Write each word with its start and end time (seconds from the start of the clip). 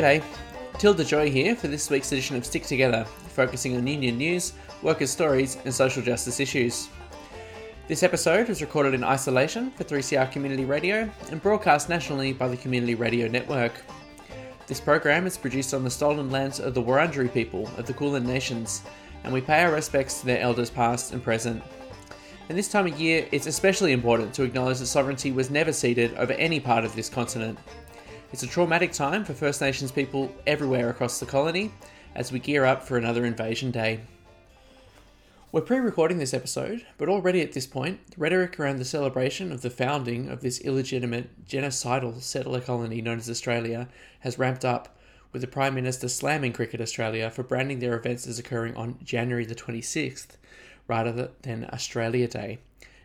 G'day, 0.00 0.24
Tilda 0.78 1.04
Joy 1.04 1.30
here 1.30 1.54
for 1.54 1.68
this 1.68 1.90
week's 1.90 2.10
edition 2.10 2.34
of 2.34 2.46
Stick 2.46 2.62
Together, 2.62 3.04
focusing 3.04 3.76
on 3.76 3.86
union 3.86 4.16
news, 4.16 4.54
workers' 4.80 5.10
stories, 5.10 5.58
and 5.66 5.74
social 5.74 6.02
justice 6.02 6.40
issues. 6.40 6.88
This 7.86 8.02
episode 8.02 8.48
was 8.48 8.62
recorded 8.62 8.94
in 8.94 9.04
isolation 9.04 9.70
for 9.72 9.84
3CR 9.84 10.32
Community 10.32 10.64
Radio 10.64 11.06
and 11.30 11.42
broadcast 11.42 11.90
nationally 11.90 12.32
by 12.32 12.48
the 12.48 12.56
Community 12.56 12.94
Radio 12.94 13.28
Network. 13.28 13.74
This 14.66 14.80
program 14.80 15.26
is 15.26 15.36
produced 15.36 15.74
on 15.74 15.84
the 15.84 15.90
stolen 15.90 16.30
lands 16.30 16.60
of 16.60 16.72
the 16.72 16.82
Wurundjeri 16.82 17.30
people 17.30 17.70
of 17.76 17.84
the 17.84 17.92
Kulin 17.92 18.24
Nations, 18.24 18.80
and 19.24 19.34
we 19.34 19.42
pay 19.42 19.64
our 19.64 19.72
respects 19.72 20.20
to 20.20 20.24
their 20.24 20.40
elders 20.40 20.70
past 20.70 21.12
and 21.12 21.22
present. 21.22 21.62
And 22.48 22.56
this 22.56 22.72
time 22.72 22.86
of 22.86 22.98
year, 22.98 23.28
it's 23.32 23.46
especially 23.46 23.92
important 23.92 24.32
to 24.32 24.44
acknowledge 24.44 24.78
that 24.78 24.86
sovereignty 24.86 25.30
was 25.30 25.50
never 25.50 25.74
ceded 25.74 26.14
over 26.14 26.32
any 26.32 26.58
part 26.58 26.86
of 26.86 26.96
this 26.96 27.10
continent. 27.10 27.58
It's 28.32 28.44
a 28.44 28.46
traumatic 28.46 28.92
time 28.92 29.24
for 29.24 29.34
First 29.34 29.60
Nations 29.60 29.90
people 29.90 30.32
everywhere 30.46 30.88
across 30.88 31.18
the 31.18 31.26
colony 31.26 31.72
as 32.14 32.30
we 32.30 32.38
gear 32.38 32.64
up 32.64 32.84
for 32.84 32.96
another 32.96 33.24
invasion 33.24 33.72
day. 33.72 34.02
We're 35.50 35.62
pre 35.62 35.78
recording 35.78 36.18
this 36.18 36.32
episode, 36.32 36.86
but 36.96 37.08
already 37.08 37.40
at 37.40 37.54
this 37.54 37.66
point, 37.66 38.12
the 38.12 38.18
rhetoric 38.18 38.60
around 38.60 38.78
the 38.78 38.84
celebration 38.84 39.50
of 39.50 39.62
the 39.62 39.68
founding 39.68 40.28
of 40.28 40.42
this 40.42 40.60
illegitimate, 40.60 41.44
genocidal 41.44 42.22
settler 42.22 42.60
colony 42.60 43.02
known 43.02 43.18
as 43.18 43.28
Australia 43.28 43.88
has 44.20 44.38
ramped 44.38 44.64
up, 44.64 44.96
with 45.32 45.42
the 45.42 45.48
Prime 45.48 45.74
Minister 45.74 46.08
slamming 46.08 46.52
Cricket 46.52 46.80
Australia 46.80 47.32
for 47.32 47.42
branding 47.42 47.80
their 47.80 47.96
events 47.96 48.28
as 48.28 48.38
occurring 48.38 48.76
on 48.76 49.00
January 49.02 49.44
the 49.44 49.56
26th 49.56 50.36
rather 50.86 51.30
than 51.42 51.68
Australia 51.72 52.28
Day, 52.28 52.60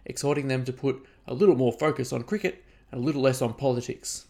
exhorting 0.05 0.49
them 0.49 0.63
to 0.65 0.71
put 0.71 1.03
a 1.25 1.33
little 1.33 1.55
more 1.55 1.73
focus 1.73 2.13
on 2.13 2.21
cricket 2.21 2.63
and 2.91 3.01
a 3.01 3.03
little 3.03 3.23
less 3.23 3.41
on 3.41 3.55
politics. 3.55 4.27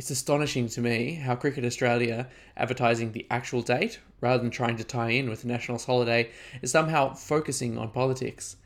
It's 0.00 0.10
astonishing 0.10 0.66
to 0.70 0.80
me 0.80 1.16
how 1.16 1.36
Cricket 1.36 1.62
Australia 1.62 2.26
advertising 2.56 3.12
the 3.12 3.26
actual 3.30 3.60
date 3.60 4.00
rather 4.22 4.42
than 4.42 4.50
trying 4.50 4.78
to 4.78 4.82
tie 4.82 5.10
in 5.10 5.28
with 5.28 5.42
the 5.42 5.48
national 5.48 5.78
holiday 5.78 6.30
is 6.62 6.70
somehow 6.70 7.12
focusing 7.12 7.76
on 7.76 7.90
politics. 7.90 8.56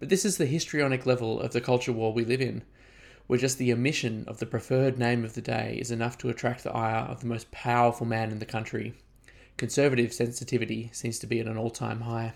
But 0.00 0.08
this 0.08 0.24
is 0.24 0.36
the 0.36 0.46
histrionic 0.46 1.06
level 1.06 1.38
of 1.38 1.52
the 1.52 1.60
culture 1.60 1.92
war 1.92 2.12
we 2.12 2.24
live 2.24 2.40
in, 2.40 2.64
where 3.28 3.38
just 3.38 3.56
the 3.56 3.72
omission 3.72 4.24
of 4.26 4.38
the 4.40 4.46
preferred 4.46 4.98
name 4.98 5.24
of 5.24 5.34
the 5.34 5.40
day 5.40 5.78
is 5.80 5.92
enough 5.92 6.18
to 6.18 6.28
attract 6.28 6.64
the 6.64 6.72
ire 6.72 7.04
of 7.04 7.20
the 7.20 7.28
most 7.28 7.52
powerful 7.52 8.04
man 8.04 8.32
in 8.32 8.40
the 8.40 8.44
country. 8.44 8.94
Conservative 9.58 10.12
sensitivity 10.12 10.90
seems 10.92 11.20
to 11.20 11.28
be 11.28 11.38
at 11.38 11.46
an 11.46 11.56
all 11.56 11.70
time 11.70 12.00
high. 12.00 12.32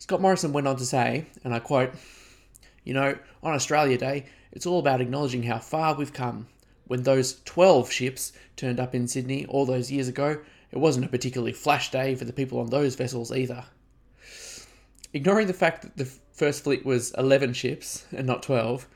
Scott 0.00 0.20
Morrison 0.20 0.52
went 0.52 0.66
on 0.66 0.74
to 0.78 0.84
say, 0.84 1.26
and 1.44 1.54
I 1.54 1.60
quote, 1.60 1.94
You 2.82 2.94
know, 2.94 3.16
on 3.40 3.54
Australia 3.54 3.96
Day, 3.96 4.26
it's 4.50 4.66
all 4.66 4.80
about 4.80 5.00
acknowledging 5.00 5.44
how 5.44 5.60
far 5.60 5.94
we've 5.94 6.12
come 6.12 6.48
when 6.92 7.04
those 7.04 7.40
12 7.46 7.90
ships 7.90 8.34
turned 8.54 8.78
up 8.78 8.94
in 8.94 9.08
Sydney 9.08 9.46
all 9.46 9.64
those 9.64 9.90
years 9.90 10.08
ago, 10.08 10.38
it 10.70 10.76
wasn't 10.76 11.06
a 11.06 11.08
particularly 11.08 11.54
flash 11.54 11.90
day 11.90 12.14
for 12.14 12.26
the 12.26 12.34
people 12.34 12.60
on 12.60 12.68
those 12.68 12.96
vessels 12.96 13.32
either. 13.32 13.64
Ignoring 15.14 15.46
the 15.46 15.54
fact 15.54 15.80
that 15.80 15.96
the 15.96 16.04
First 16.04 16.64
Fleet 16.64 16.84
was 16.84 17.14
11 17.16 17.54
ships 17.54 18.04
and 18.14 18.26
not 18.26 18.42
12, 18.42 18.86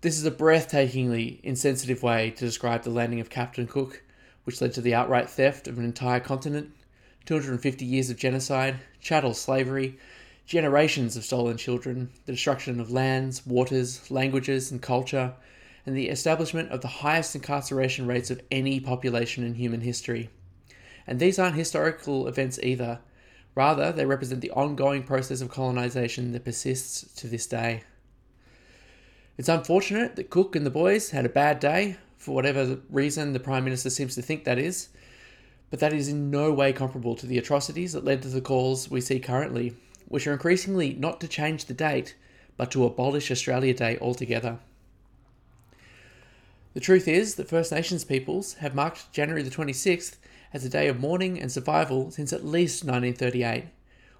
this 0.00 0.16
is 0.16 0.24
a 0.24 0.30
breathtakingly 0.30 1.38
insensitive 1.42 2.02
way 2.02 2.30
to 2.30 2.46
describe 2.46 2.84
the 2.84 2.90
landing 2.90 3.20
of 3.20 3.28
Captain 3.28 3.66
Cook, 3.66 4.02
which 4.44 4.62
led 4.62 4.72
to 4.72 4.80
the 4.80 4.94
outright 4.94 5.28
theft 5.28 5.68
of 5.68 5.76
an 5.76 5.84
entire 5.84 6.20
continent, 6.20 6.72
250 7.26 7.84
years 7.84 8.08
of 8.08 8.16
genocide, 8.16 8.76
chattel 8.98 9.34
slavery, 9.34 9.98
generations 10.46 11.18
of 11.18 11.24
stolen 11.24 11.58
children, 11.58 12.08
the 12.24 12.32
destruction 12.32 12.80
of 12.80 12.90
lands, 12.90 13.44
waters, 13.44 14.10
languages, 14.10 14.70
and 14.72 14.80
culture, 14.80 15.34
and 15.86 15.96
the 15.96 16.08
establishment 16.08 16.70
of 16.70 16.80
the 16.80 16.88
highest 16.88 17.34
incarceration 17.34 18.06
rates 18.06 18.30
of 18.30 18.42
any 18.50 18.80
population 18.80 19.44
in 19.44 19.54
human 19.54 19.80
history. 19.80 20.28
And 21.06 21.20
these 21.20 21.38
aren't 21.38 21.54
historical 21.54 22.26
events 22.26 22.58
either. 22.60 22.98
Rather, 23.54 23.92
they 23.92 24.04
represent 24.04 24.40
the 24.40 24.50
ongoing 24.50 25.04
process 25.04 25.40
of 25.40 25.48
colonization 25.48 26.32
that 26.32 26.44
persists 26.44 27.14
to 27.20 27.28
this 27.28 27.46
day. 27.46 27.84
It's 29.38 29.48
unfortunate 29.48 30.16
that 30.16 30.30
Cook 30.30 30.56
and 30.56 30.66
the 30.66 30.70
boys 30.70 31.10
had 31.10 31.24
a 31.24 31.30
bad 31.30 31.60
day, 31.60 31.96
for 32.16 32.34
whatever 32.34 32.78
reason 32.90 33.32
the 33.32 33.40
Prime 33.40 33.64
Minister 33.64 33.88
seems 33.90 34.14
to 34.16 34.22
think 34.22 34.44
that 34.44 34.58
is, 34.58 34.88
but 35.70 35.78
that 35.78 35.92
is 35.92 36.08
in 36.08 36.30
no 36.30 36.52
way 36.52 36.72
comparable 36.72 37.14
to 37.14 37.26
the 37.26 37.38
atrocities 37.38 37.92
that 37.92 38.04
led 38.04 38.22
to 38.22 38.28
the 38.28 38.40
calls 38.40 38.90
we 38.90 39.00
see 39.00 39.20
currently, 39.20 39.76
which 40.08 40.26
are 40.26 40.32
increasingly 40.32 40.94
not 40.94 41.20
to 41.20 41.28
change 41.28 41.66
the 41.66 41.74
date, 41.74 42.16
but 42.56 42.70
to 42.72 42.84
abolish 42.84 43.30
Australia 43.30 43.74
Day 43.74 43.98
altogether. 44.00 44.58
The 46.76 46.82
truth 46.82 47.08
is 47.08 47.36
that 47.36 47.48
First 47.48 47.72
Nations 47.72 48.04
peoples 48.04 48.52
have 48.56 48.74
marked 48.74 49.10
January 49.10 49.42
the 49.42 49.48
26th 49.48 50.16
as 50.52 50.62
a 50.62 50.68
day 50.68 50.88
of 50.88 51.00
mourning 51.00 51.40
and 51.40 51.50
survival 51.50 52.10
since 52.10 52.34
at 52.34 52.44
least 52.44 52.84
1938. 52.84 53.64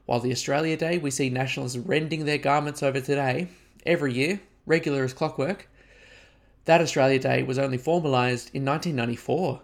While 0.06 0.20
the 0.20 0.32
Australia 0.32 0.74
Day 0.74 0.96
we 0.96 1.10
see 1.10 1.28
nationalists 1.28 1.76
rending 1.76 2.24
their 2.24 2.38
garments 2.38 2.82
over 2.82 2.98
today, 2.98 3.48
every 3.84 4.14
year, 4.14 4.40
regular 4.64 5.04
as 5.04 5.12
clockwork, 5.12 5.68
that 6.64 6.80
Australia 6.80 7.18
Day 7.18 7.42
was 7.42 7.58
only 7.58 7.76
formalised 7.76 8.48
in 8.54 8.64
1994. 8.64 9.60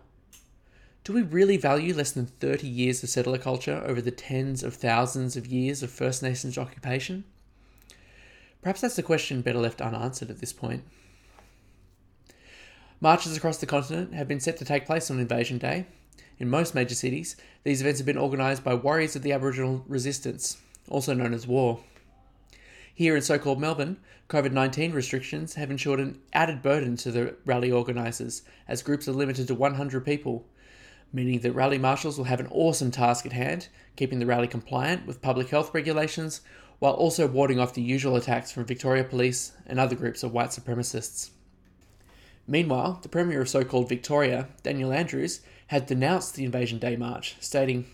Do 1.04 1.14
we 1.14 1.22
really 1.22 1.56
value 1.56 1.94
less 1.94 2.12
than 2.12 2.26
30 2.26 2.68
years 2.68 3.02
of 3.02 3.08
settler 3.08 3.38
culture 3.38 3.82
over 3.86 4.02
the 4.02 4.10
tens 4.10 4.62
of 4.62 4.74
thousands 4.74 5.34
of 5.34 5.46
years 5.46 5.82
of 5.82 5.90
First 5.90 6.22
Nations 6.22 6.58
occupation? 6.58 7.24
Perhaps 8.60 8.82
that's 8.82 8.98
a 8.98 9.02
question 9.02 9.40
better 9.40 9.60
left 9.60 9.80
unanswered 9.80 10.28
at 10.28 10.40
this 10.40 10.52
point. 10.52 10.84
Marches 13.02 13.36
across 13.36 13.58
the 13.58 13.66
continent 13.66 14.14
have 14.14 14.28
been 14.28 14.38
set 14.38 14.56
to 14.58 14.64
take 14.64 14.86
place 14.86 15.10
on 15.10 15.18
Invasion 15.18 15.58
Day. 15.58 15.86
In 16.38 16.48
most 16.48 16.72
major 16.72 16.94
cities, 16.94 17.34
these 17.64 17.80
events 17.80 17.98
have 17.98 18.06
been 18.06 18.16
organised 18.16 18.62
by 18.62 18.74
warriors 18.74 19.16
of 19.16 19.22
the 19.22 19.32
Aboriginal 19.32 19.84
resistance, 19.88 20.58
also 20.88 21.12
known 21.12 21.34
as 21.34 21.44
war. 21.44 21.80
Here 22.94 23.16
in 23.16 23.22
so 23.22 23.40
called 23.40 23.60
Melbourne, 23.60 23.96
COVID 24.28 24.52
19 24.52 24.92
restrictions 24.92 25.54
have 25.54 25.68
ensured 25.68 25.98
an 25.98 26.20
added 26.32 26.62
burden 26.62 26.96
to 26.98 27.10
the 27.10 27.34
rally 27.44 27.72
organisers, 27.72 28.42
as 28.68 28.84
groups 28.84 29.08
are 29.08 29.12
limited 29.12 29.48
to 29.48 29.54
100 29.56 30.04
people, 30.04 30.46
meaning 31.12 31.40
that 31.40 31.54
rally 31.54 31.78
marshals 31.78 32.16
will 32.16 32.26
have 32.26 32.38
an 32.38 32.52
awesome 32.52 32.92
task 32.92 33.26
at 33.26 33.32
hand, 33.32 33.66
keeping 33.96 34.20
the 34.20 34.26
rally 34.26 34.46
compliant 34.46 35.08
with 35.08 35.20
public 35.20 35.48
health 35.48 35.74
regulations, 35.74 36.40
while 36.78 36.92
also 36.92 37.26
warding 37.26 37.58
off 37.58 37.74
the 37.74 37.82
usual 37.82 38.14
attacks 38.14 38.52
from 38.52 38.64
Victoria 38.64 39.02
Police 39.02 39.50
and 39.66 39.80
other 39.80 39.96
groups 39.96 40.22
of 40.22 40.32
white 40.32 40.50
supremacists. 40.50 41.30
Meanwhile, 42.46 43.00
the 43.02 43.08
Premier 43.08 43.40
of 43.40 43.48
so 43.48 43.64
called 43.64 43.88
Victoria, 43.88 44.48
Daniel 44.62 44.92
Andrews, 44.92 45.40
had 45.68 45.86
denounced 45.86 46.34
the 46.34 46.44
Invasion 46.44 46.78
Day 46.78 46.96
March, 46.96 47.36
stating, 47.40 47.86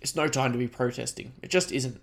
It's 0.00 0.16
no 0.16 0.28
time 0.28 0.52
to 0.52 0.58
be 0.58 0.68
protesting. 0.68 1.32
It 1.42 1.50
just 1.50 1.70
isn't. 1.70 2.00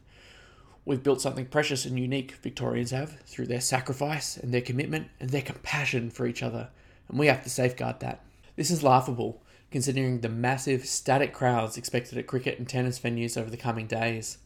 We've 0.84 1.04
built 1.04 1.22
something 1.22 1.46
precious 1.46 1.86
and 1.86 2.00
unique, 2.00 2.32
Victorians 2.42 2.92
have, 2.92 3.20
through 3.22 3.48
their 3.48 3.62
sacrifice 3.62 4.36
and 4.36 4.54
their 4.54 4.62
commitment 4.62 5.10
and 5.20 5.30
their 5.30 5.42
compassion 5.42 6.10
for 6.10 6.26
each 6.26 6.42
other, 6.42 6.70
and 7.08 7.20
we 7.20 7.28
have 7.28 7.44
to 7.44 7.50
safeguard 7.50 8.00
that. 8.00 8.24
This 8.56 8.72
is 8.72 8.84
laughable, 8.84 9.44
considering 9.70 10.22
the 10.22 10.30
massive, 10.30 10.86
static 10.86 11.34
crowds 11.34 11.78
expected 11.78 12.18
at 12.18 12.26
cricket 12.26 12.58
and 12.58 12.68
tennis 12.68 13.00
venues 13.00 13.38
over 13.40 13.50
the 13.50 13.58
coming 13.58 13.86
days. 13.86 14.40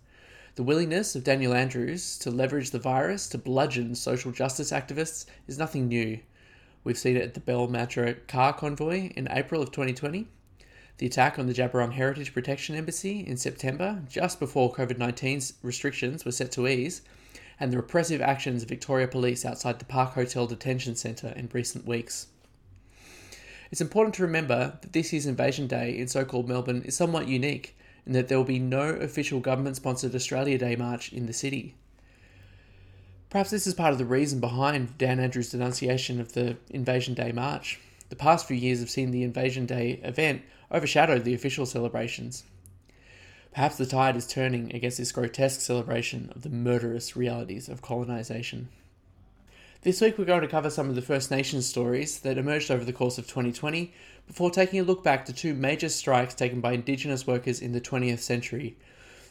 The 0.55 0.63
willingness 0.63 1.15
of 1.15 1.23
Daniel 1.23 1.53
Andrews 1.53 2.17
to 2.19 2.31
leverage 2.31 2.71
the 2.71 2.79
virus 2.79 3.27
to 3.29 3.37
bludgeon 3.37 3.95
social 3.95 4.31
justice 4.31 4.71
activists 4.71 5.25
is 5.47 5.57
nothing 5.57 5.87
new, 5.87 6.19
We've 6.85 6.97
seen 6.99 7.17
it 7.17 7.23
at 7.23 7.33
the 7.33 7.39
Bell 7.39 7.67
Metro 7.67 8.13
car 8.27 8.53
convoy 8.53 9.09
in 9.15 9.27
April 9.31 9.63
of 9.63 9.71
2020, 9.71 10.27
the 10.99 11.07
attack 11.07 11.39
on 11.39 11.47
the 11.47 11.53
Djab 11.53 11.71
Wurrung 11.71 11.93
Heritage 11.93 12.31
Protection 12.31 12.75
Embassy 12.75 13.25
in 13.25 13.37
September, 13.37 14.03
just 14.07 14.39
before 14.39 14.71
COVID 14.71 14.99
19's 14.99 15.53
restrictions 15.63 16.23
were 16.23 16.31
set 16.31 16.51
to 16.51 16.67
ease, 16.67 17.01
and 17.59 17.73
the 17.73 17.77
repressive 17.77 18.21
actions 18.21 18.61
of 18.61 18.69
Victoria 18.69 19.07
Police 19.07 19.43
outside 19.45 19.79
the 19.79 19.85
Park 19.85 20.11
Hotel 20.13 20.45
Detention 20.45 20.95
Centre 20.95 21.33
in 21.35 21.49
recent 21.51 21.87
weeks. 21.87 22.27
It's 23.71 23.81
important 23.81 24.13
to 24.15 24.21
remember 24.21 24.77
that 24.79 24.93
this 24.93 25.11
year's 25.11 25.25
Invasion 25.25 25.65
Day 25.65 25.97
in 25.97 26.07
so 26.07 26.23
called 26.23 26.47
Melbourne 26.47 26.83
is 26.83 26.95
somewhat 26.95 27.27
unique 27.27 27.75
in 28.05 28.13
that 28.13 28.27
there 28.27 28.37
will 28.37 28.45
be 28.45 28.59
no 28.59 28.89
official 28.89 29.39
government 29.39 29.77
sponsored 29.77 30.13
Australia 30.13 30.59
Day 30.59 30.75
march 30.75 31.11
in 31.11 31.25
the 31.25 31.33
city. 31.33 31.73
Perhaps 33.35 33.51
this 33.51 33.67
is 33.67 33.73
part 33.73 33.91
of 33.91 33.97
the 33.97 34.05
reason 34.05 34.39
behind 34.39 34.97
Dan 34.97 35.19
Andrews' 35.19 35.49
denunciation 35.49 36.21
of 36.21 36.31
the 36.31 36.55
Invasion 36.69 37.13
Day 37.13 37.33
March. 37.33 37.81
The 38.07 38.15
past 38.15 38.47
few 38.47 38.55
years 38.55 38.79
have 38.79 38.89
seen 38.89 39.11
the 39.11 39.23
Invasion 39.23 39.65
Day 39.65 39.99
event 40.03 40.43
overshadow 40.71 41.19
the 41.19 41.33
official 41.33 41.65
celebrations. 41.65 42.45
Perhaps 43.51 43.75
the 43.75 43.85
tide 43.85 44.15
is 44.15 44.25
turning 44.25 44.73
against 44.73 44.99
this 44.99 45.11
grotesque 45.11 45.59
celebration 45.59 46.31
of 46.33 46.43
the 46.43 46.49
murderous 46.49 47.17
realities 47.17 47.67
of 47.67 47.81
colonisation. 47.81 48.69
This 49.81 49.99
week, 49.99 50.17
we're 50.17 50.23
going 50.23 50.39
to 50.39 50.47
cover 50.47 50.69
some 50.69 50.87
of 50.87 50.95
the 50.95 51.01
First 51.01 51.29
Nations 51.29 51.67
stories 51.67 52.19
that 52.19 52.37
emerged 52.37 52.71
over 52.71 52.85
the 52.85 52.93
course 52.93 53.17
of 53.17 53.27
2020 53.27 53.93
before 54.27 54.49
taking 54.49 54.79
a 54.79 54.83
look 54.83 55.03
back 55.03 55.25
to 55.25 55.33
two 55.33 55.53
major 55.53 55.89
strikes 55.89 56.35
taken 56.35 56.61
by 56.61 56.71
Indigenous 56.71 57.27
workers 57.27 57.59
in 57.59 57.73
the 57.73 57.81
20th 57.81 58.19
century 58.19 58.77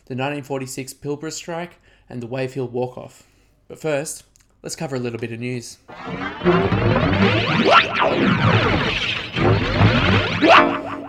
the 0.05 0.12
1946 0.12 0.93
Pilbara 0.93 1.33
Strike 1.33 1.77
and 2.11 2.23
the 2.23 2.27
Wave 2.27 2.55
Walk 2.55 2.99
Off. 2.99 3.27
But 3.67 3.81
first, 3.81 4.25
let's 4.63 4.77
cover 4.77 4.97
a 4.97 5.01
little 5.01 5.19
bit 5.19 5.33
of 5.33 5.41
news. 5.41 5.79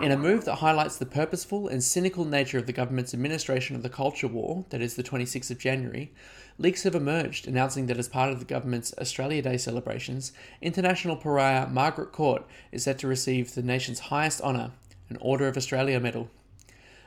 In 0.02 0.12
a 0.12 0.16
move 0.16 0.44
that 0.44 0.56
highlights 0.56 0.96
the 0.96 1.04
purposeful 1.04 1.68
and 1.68 1.84
cynical 1.84 2.24
nature 2.24 2.58
of 2.58 2.66
the 2.66 2.72
government's 2.72 3.12
administration 3.12 3.76
of 3.76 3.82
the 3.82 3.90
culture 3.90 4.28
war, 4.28 4.64
that 4.70 4.80
is 4.80 4.94
the 4.94 5.02
26th 5.02 5.50
of 5.50 5.58
January, 5.58 6.12
leaks 6.58 6.84
have 6.84 6.94
emerged 6.94 7.46
announcing 7.46 7.86
that 7.86 7.98
as 7.98 8.08
part 8.08 8.32
of 8.32 8.38
the 8.38 8.44
government's 8.44 8.94
Australia 8.98 9.42
Day 9.42 9.58
celebrations, 9.58 10.32
international 10.62 11.16
pariah 11.16 11.66
Margaret 11.68 12.12
Court 12.12 12.46
is 12.72 12.84
set 12.84 12.98
to 13.00 13.08
receive 13.08 13.54
the 13.54 13.62
nation's 13.62 13.98
highest 13.98 14.40
honour, 14.40 14.70
an 15.10 15.18
Order 15.20 15.48
of 15.48 15.56
Australia 15.56 16.00
medal. 16.00 16.30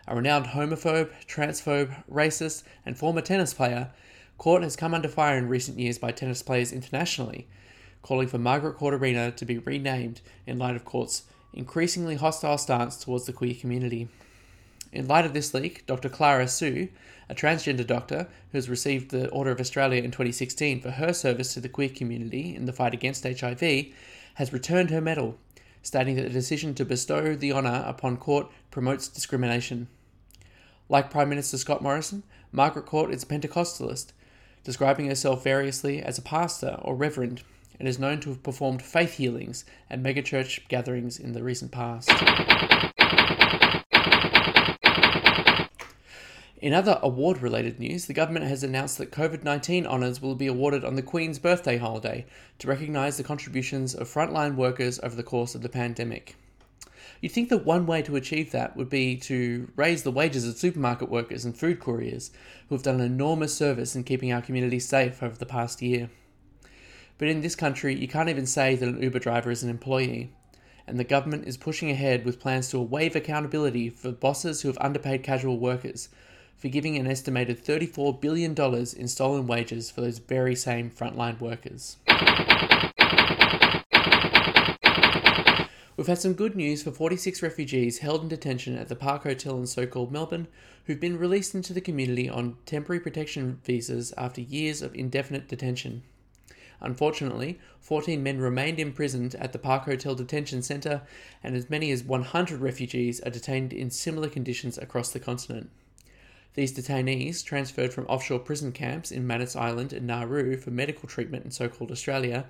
A 0.08 0.16
renowned 0.16 0.48
homophobe, 0.48 1.10
transphobe, 1.28 2.04
racist, 2.12 2.64
and 2.86 2.98
former 2.98 3.22
tennis 3.22 3.54
player, 3.54 3.92
Court 4.40 4.64
has 4.64 4.78
come 4.78 4.94
under 4.94 5.10
fire 5.10 5.38
in 5.38 5.50
recent 5.50 5.78
years 5.78 5.98
by 5.98 6.14
tennis 6.14 6.42
players 6.42 6.72
internationally, 6.72 7.46
calling 8.02 8.30
for 8.30 8.38
Margaret 8.38 8.78
Court 8.78 8.94
Arena 8.94 9.32
to 9.32 9.44
be 9.44 9.58
renamed 9.58 10.22
in 10.48 10.58
light 10.58 10.78
of 10.78 10.86
Court's 10.86 11.24
increasingly 11.54 12.16
hostile 12.16 12.58
stance 12.58 12.96
towards 12.96 13.26
the 13.26 13.34
queer 13.34 13.54
community. 13.54 14.08
In 14.94 15.10
light 15.10 15.26
of 15.26 15.34
this 15.34 15.54
leak, 15.54 15.86
Dr. 15.86 16.08
Clara 16.08 16.48
Soo, 16.48 16.88
a 17.28 17.36
transgender 17.36 17.86
doctor 17.86 18.30
who 18.54 18.58
has 18.58 18.70
received 18.70 19.12
the 19.12 19.28
Order 19.28 19.52
of 19.52 19.60
Australia 19.60 20.02
in 20.02 20.10
2016 20.10 20.80
for 20.80 20.92
her 20.92 21.12
service 21.12 21.54
to 21.56 21.60
the 21.60 21.68
queer 21.68 21.90
community 21.90 22.56
in 22.56 22.66
the 22.66 22.72
fight 22.72 22.94
against 22.94 23.26
HIV, 23.26 23.88
has 24.36 24.54
returned 24.54 24.90
her 24.90 25.02
medal, 25.02 25.38
stating 25.84 26.16
that 26.16 26.24
the 26.24 26.30
decision 26.30 26.74
to 26.76 26.86
bestow 26.86 27.36
the 27.36 27.52
honour 27.52 27.84
upon 27.86 28.16
Court 28.16 28.48
promotes 28.72 29.10
discrimination. 29.10 29.90
Like 30.88 31.12
Prime 31.12 31.28
Minister 31.28 31.58
Scott 31.58 31.84
Morrison, 31.84 32.24
Margaret 32.54 32.86
Court 32.86 33.12
is 33.12 33.24
a 33.24 33.28
Pentecostalist, 33.28 34.14
describing 34.64 35.08
herself 35.08 35.44
variously 35.44 36.02
as 36.02 36.18
a 36.18 36.22
pastor 36.22 36.78
or 36.82 36.96
reverend, 36.96 37.44
and 37.80 37.88
is 37.88 38.00
known 38.00 38.20
to 38.20 38.30
have 38.30 38.44
performed 38.44 38.82
faith 38.82 39.14
healings 39.14 39.64
at 39.90 40.04
megachurch 40.04 40.68
gatherings 40.68 41.18
in 41.18 41.34
the 41.34 41.44
recent 41.44 41.72
past. 41.72 42.12
In 46.62 46.74
other 46.74 47.00
award 47.02 47.42
related 47.42 47.80
news, 47.80 48.06
the 48.06 48.14
government 48.14 48.46
has 48.46 48.64
announced 48.64 48.98
that 48.98 49.12
COVID 49.12 49.46
19 49.46 49.88
honours 49.88 50.22
will 50.22 50.36
be 50.36 50.48
awarded 50.48 50.84
on 50.84 50.96
the 50.96 51.02
Queen's 51.02 51.40
birthday 51.40 51.78
holiday 51.78 52.26
to 52.60 52.68
recognise 52.68 53.16
the 53.16 53.24
contributions 53.24 53.96
of 53.96 54.10
frontline 54.10 54.56
workers 54.56 55.00
over 55.00 55.16
the 55.16 55.24
course 55.24 55.56
of 55.56 55.62
the 55.62 55.70
pandemic. 55.70 56.36
You'd 57.22 57.34
think 57.34 57.50
that 57.50 57.66
one 57.66 57.86
way 57.86 58.02
to 58.04 58.16
achieve 58.16 58.52
that 58.52 58.78
would 58.78 58.90
be 58.90 59.18
to 59.18 59.70
raise 59.76 60.04
the 60.04 60.12
wages 60.12 60.48
of 60.48 60.56
supermarket 60.58 61.10
workers 61.10 61.44
and 61.44 61.58
food 61.58 61.82
couriers 61.82 62.32
who 62.68 62.76
have 62.76 62.84
done 62.84 63.02
an 63.02 63.06
enormous 63.06 63.54
service 63.54 63.94
in 63.94 64.06
keeping 64.06 64.32
our 64.32 64.42
community 64.42 64.80
safe 64.80 65.22
over 65.22 65.36
the 65.36 65.46
past 65.46 65.82
year. 65.82 66.10
But 67.18 67.28
in 67.28 67.42
this 67.42 67.56
country, 67.56 67.94
you 67.94 68.08
can't 68.08 68.30
even 68.30 68.46
say 68.46 68.76
that 68.76 68.88
an 68.88 69.04
Uber 69.04 69.20
driver 69.20 69.52
is 69.52 69.64
an 69.64 69.70
employee. 69.70 70.32
And 70.88 70.98
the 70.98 71.04
government 71.04 71.46
is 71.46 71.58
pushing 71.58 71.92
ahead 71.92 72.24
with 72.24 72.40
plans 72.40 72.70
to 72.70 72.80
waive 72.80 73.16
accountability 73.16 73.90
for 73.90 74.12
bosses 74.14 74.62
who 74.62 74.70
have 74.70 74.78
underpaid 74.80 75.22
casual 75.22 75.60
workers, 75.60 76.08
forgiving 76.56 76.96
an 76.96 77.06
estimated 77.06 77.64
$34 77.64 78.20
billion 78.22 78.56
in 78.58 79.08
stolen 79.10 79.46
wages 79.46 79.92
for 79.92 80.00
those 80.02 80.20
very 80.20 80.56
same 80.56 80.90
frontline 80.90 81.40
workers. 81.42 81.98
We've 85.99 85.99
had 86.10 86.18
some 86.18 86.34
good 86.34 86.56
news 86.56 86.82
for 86.82 86.92
46 86.92 87.44
refugees 87.44 88.00
held 88.00 88.24
in 88.24 88.30
detention 88.30 88.76
at 88.76 88.90
the 88.90 88.96
Park 88.96 89.24
Hotel 89.24 89.58
in 89.58 89.68
so 89.68 89.86
called 89.86 90.12
Melbourne 90.12 90.48
who've 90.86 91.00
been 91.00 91.20
released 91.20 91.54
into 91.54 91.72
the 91.72 91.82
community 91.82 92.28
on 92.28 92.58
temporary 92.66 93.00
protection 93.00 93.60
visas 93.64 94.12
after 94.18 94.42
years 94.42 94.82
of 94.82 94.96
indefinite 94.96 95.48
detention. 95.48 96.02
Unfortunately, 96.82 97.60
14 97.82 98.24
men 98.24 98.40
remained 98.40 98.80
imprisoned 98.80 99.36
at 99.36 99.54
the 99.54 99.60
Park 99.60 99.84
Hotel 99.84 100.16
Detention 100.16 100.64
Centre, 100.64 101.04
and 101.44 101.56
as 101.56 101.70
many 101.70 101.92
as 101.92 102.04
100 102.04 102.60
refugees 102.60 103.22
are 103.22 103.30
detained 103.30 103.72
in 103.72 103.92
similar 103.92 104.30
conditions 104.30 104.80
across 104.80 105.12
the 105.12 105.20
continent. 105.20 105.70
These 106.56 106.74
detainees, 106.74 107.46
transferred 107.46 107.94
from 107.94 108.08
offshore 108.08 108.40
prison 108.40 108.72
camps 108.72 109.12
in 109.12 109.28
Manus 109.28 109.56
Island 109.56 109.94
and 109.94 110.08
Nauru 110.08 110.58
for 110.58 110.72
medical 110.72 111.08
treatment 111.08 111.46
in 111.46 111.52
so 111.52 111.70
called 111.70 111.92
Australia, 111.92 112.46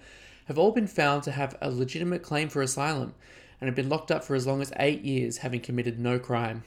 have 0.45 0.57
all 0.57 0.71
been 0.71 0.87
found 0.87 1.23
to 1.23 1.31
have 1.31 1.57
a 1.61 1.69
legitimate 1.69 2.23
claim 2.23 2.47
for 2.47 2.61
asylum 2.61 3.13
and 3.59 3.67
have 3.67 3.75
been 3.75 3.89
locked 3.89 4.11
up 4.11 4.23
for 4.23 4.35
as 4.35 4.47
long 4.47 4.61
as 4.61 4.71
eight 4.77 5.01
years, 5.01 5.37
having 5.37 5.59
committed 5.59 5.99
no 5.99 6.19
crime. 6.19 6.63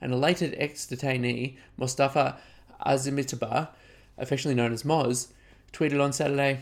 An 0.00 0.12
elated 0.12 0.54
ex 0.58 0.86
detainee, 0.86 1.56
Mostafa 1.78 2.36
Azimitabar, 2.84 3.68
affectionately 4.16 4.54
known 4.54 4.72
as 4.72 4.84
Moz, 4.84 5.28
tweeted 5.72 6.02
on 6.02 6.12
Saturday 6.12 6.60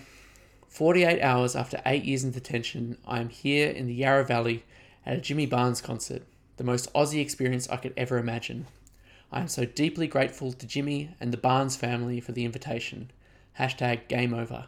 48 0.68 1.22
hours 1.22 1.56
after 1.56 1.80
eight 1.86 2.04
years 2.04 2.24
in 2.24 2.32
detention, 2.32 2.98
I 3.06 3.20
am 3.20 3.28
here 3.28 3.70
in 3.70 3.86
the 3.86 3.94
Yarra 3.94 4.24
Valley 4.24 4.64
at 5.04 5.16
a 5.16 5.20
Jimmy 5.20 5.46
Barnes 5.46 5.80
concert, 5.80 6.22
the 6.56 6.64
most 6.64 6.92
Aussie 6.92 7.20
experience 7.20 7.68
I 7.68 7.76
could 7.76 7.94
ever 7.96 8.18
imagine. 8.18 8.66
I 9.32 9.40
am 9.40 9.48
so 9.48 9.64
deeply 9.64 10.06
grateful 10.06 10.52
to 10.52 10.66
Jimmy 10.66 11.14
and 11.20 11.32
the 11.32 11.38
Barnes 11.38 11.76
family 11.76 12.20
for 12.20 12.32
the 12.32 12.44
invitation. 12.44 13.10
Hashtag 13.58 14.08
game 14.08 14.34
over. 14.34 14.66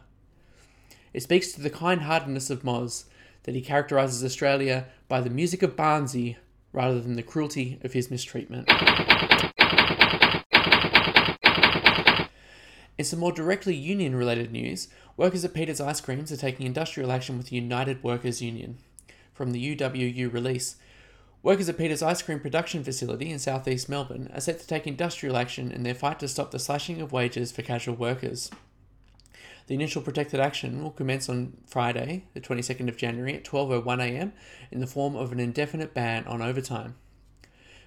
It 1.13 1.23
speaks 1.23 1.51
to 1.51 1.61
the 1.61 1.69
kind 1.69 2.01
heartedness 2.01 2.49
of 2.49 2.63
Moz 2.63 3.05
that 3.43 3.55
he 3.55 3.61
characterises 3.61 4.23
Australia 4.23 4.85
by 5.07 5.21
the 5.21 5.29
music 5.29 5.63
of 5.63 5.75
Barnesy 5.75 6.37
rather 6.71 6.99
than 6.99 7.15
the 7.15 7.23
cruelty 7.23 7.79
of 7.83 7.93
his 7.93 8.11
mistreatment. 8.11 8.69
In 12.97 13.05
some 13.05 13.19
more 13.19 13.31
directly 13.31 13.75
union 13.75 14.13
related 14.13 14.51
news, 14.51 14.89
workers 15.15 15.45
at 15.45 15.53
Peter's 15.53 15.79
Ice 15.79 16.01
Creams 16.01 16.33
are 16.33 16.37
taking 16.37 16.65
industrial 16.65 17.13
action 17.13 17.37
with 17.37 17.47
the 17.47 17.55
United 17.55 18.03
Workers 18.03 18.41
Union. 18.41 18.77
From 19.33 19.51
the 19.51 19.75
UWU 19.75 20.33
release, 20.33 20.75
workers 21.41 21.69
at 21.69 21.77
Peter's 21.77 22.03
Ice 22.03 22.21
Cream 22.21 22.41
production 22.41 22.83
facility 22.83 23.31
in 23.31 23.39
southeast 23.39 23.87
Melbourne 23.87 24.29
are 24.33 24.41
set 24.41 24.59
to 24.59 24.67
take 24.67 24.85
industrial 24.85 25.37
action 25.37 25.71
in 25.71 25.83
their 25.83 25.95
fight 25.95 26.19
to 26.19 26.27
stop 26.27 26.51
the 26.51 26.59
slashing 26.59 26.99
of 26.99 27.13
wages 27.13 27.53
for 27.53 27.61
casual 27.61 27.95
workers. 27.95 28.51
The 29.69 29.75
initial 29.75 30.01
protected 30.01 30.39
action 30.39 30.81
will 30.81 30.89
commence 30.89 31.29
on 31.29 31.53
Friday, 31.67 32.23
the 32.33 32.41
22nd 32.41 32.89
of 32.89 32.97
January 32.97 33.35
at 33.35 33.43
12.01am 33.43 34.31
in 34.71 34.79
the 34.79 34.87
form 34.87 35.15
of 35.15 35.31
an 35.31 35.39
indefinite 35.39 35.93
ban 35.93 36.25
on 36.25 36.41
overtime. 36.41 36.95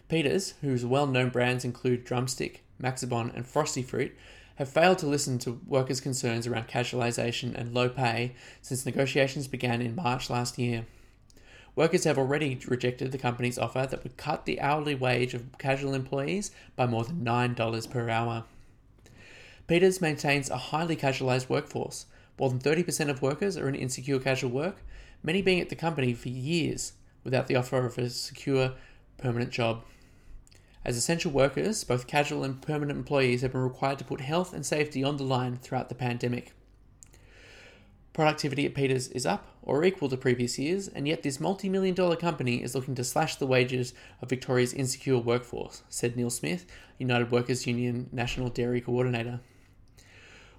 Peters, 0.09 0.55
whose 0.61 0.87
well 0.87 1.09
known 1.09 1.31
brands 1.31 1.65
include 1.65 2.05
Drumstick, 2.05 2.63
Maxibon, 2.81 3.35
and 3.35 3.45
Frosty 3.45 3.83
Fruit, 3.83 4.17
have 4.57 4.69
failed 4.69 4.99
to 4.99 5.09
listen 5.09 5.41
to 5.41 5.61
workers' 5.67 6.01
concerns 6.01 6.47
around 6.47 6.69
casualisation 6.69 7.53
and 7.53 7.75
low 7.75 7.89
pay 7.89 8.37
since 8.61 8.87
negotiations 8.87 9.49
began 9.49 9.83
in 9.83 9.97
March 9.97 10.31
last 10.31 10.59
year. 10.59 10.87
Workers 11.75 12.05
have 12.05 12.17
already 12.17 12.61
rejected 12.69 13.11
the 13.11 13.19
company's 13.19 13.59
offer 13.59 13.89
that 13.91 14.05
would 14.05 14.17
cut 14.17 14.45
the 14.45 14.61
hourly 14.61 14.95
wage 14.95 15.35
of 15.35 15.59
casual 15.59 15.95
employees 15.95 16.53
by 16.77 16.87
more 16.87 17.03
than 17.03 17.25
$9 17.25 17.91
per 17.91 18.09
hour. 18.09 18.45
Peters 19.73 20.03
maintains 20.03 20.51
a 20.51 20.59
highly 20.59 20.95
casualised 20.95 21.49
workforce. 21.49 22.05
More 22.39 22.51
than 22.51 22.59
30% 22.59 23.09
of 23.09 23.23
workers 23.23 23.57
are 23.57 23.71
in 23.71 23.75
insecure 23.75 24.19
casual 24.19 24.51
work, 24.51 24.83
many 25.23 25.41
being 25.41 25.63
at 25.63 25.71
the 25.71 25.75
company 25.75 26.13
for 26.13 26.29
years 26.29 26.93
without 27.25 27.47
the 27.47 27.57
offer 27.57 27.87
of 27.87 27.97
a 27.97 28.11
secure 28.11 28.75
permanent 29.17 29.51
job. 29.51 29.83
As 30.85 30.99
essential 30.99 31.33
workers, 31.33 31.85
both 31.85 32.07
casual 32.07 32.45
and 32.45 32.61
permanent 32.61 32.99
employees 32.99 33.41
have 33.41 33.53
been 33.53 33.63
required 33.63 33.99
to 34.01 34.05
put 34.05 34.21
health 34.21 34.53
and 34.53 34.67
safety 34.67 35.03
on 35.03 35.17
the 35.17 35.23
line 35.23 35.57
throughout 35.57 35.89
the 35.89 35.95
pandemic. 35.95 36.53
Productivity 38.13 38.67
at 38.67 38.75
Peters 38.75 39.09
is 39.09 39.25
up 39.25 39.57
or 39.63 39.85
equal 39.85 40.11
to 40.11 40.19
previous 40.19 40.59
years, 40.59 40.87
and 40.87 41.09
yet 41.09 41.23
this 41.23 41.41
multi 41.41 41.71
million 41.71 41.95
dollar 41.95 42.17
company 42.17 42.63
is 42.63 42.75
looking 42.75 42.95
to 42.97 43.05
slash 43.05 43.37
the 43.37 43.47
wages 43.47 43.95
of 44.21 44.29
Victoria's 44.29 44.75
insecure 44.75 45.17
workforce, 45.17 45.83
said 45.89 46.15
Neil 46.15 46.29
Smith, 46.29 46.67
United 46.99 47.31
Workers 47.31 47.67
Union 47.67 48.11
National 48.13 48.51
Dairy 48.51 48.83
Coordinator. 48.83 49.41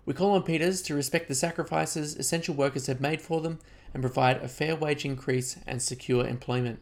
We 0.05 0.13
call 0.13 0.31
on 0.31 0.43
Peters 0.43 0.81
to 0.83 0.95
respect 0.95 1.29
the 1.29 1.35
sacrifices 1.35 2.17
essential 2.17 2.55
workers 2.55 2.87
have 2.87 2.99
made 2.99 3.21
for 3.21 3.39
them 3.39 3.59
and 3.93 4.03
provide 4.03 4.37
a 4.37 4.49
fair 4.49 4.75
wage 4.75 5.05
increase 5.05 5.57
and 5.65 5.81
secure 5.81 6.27
employment. 6.27 6.79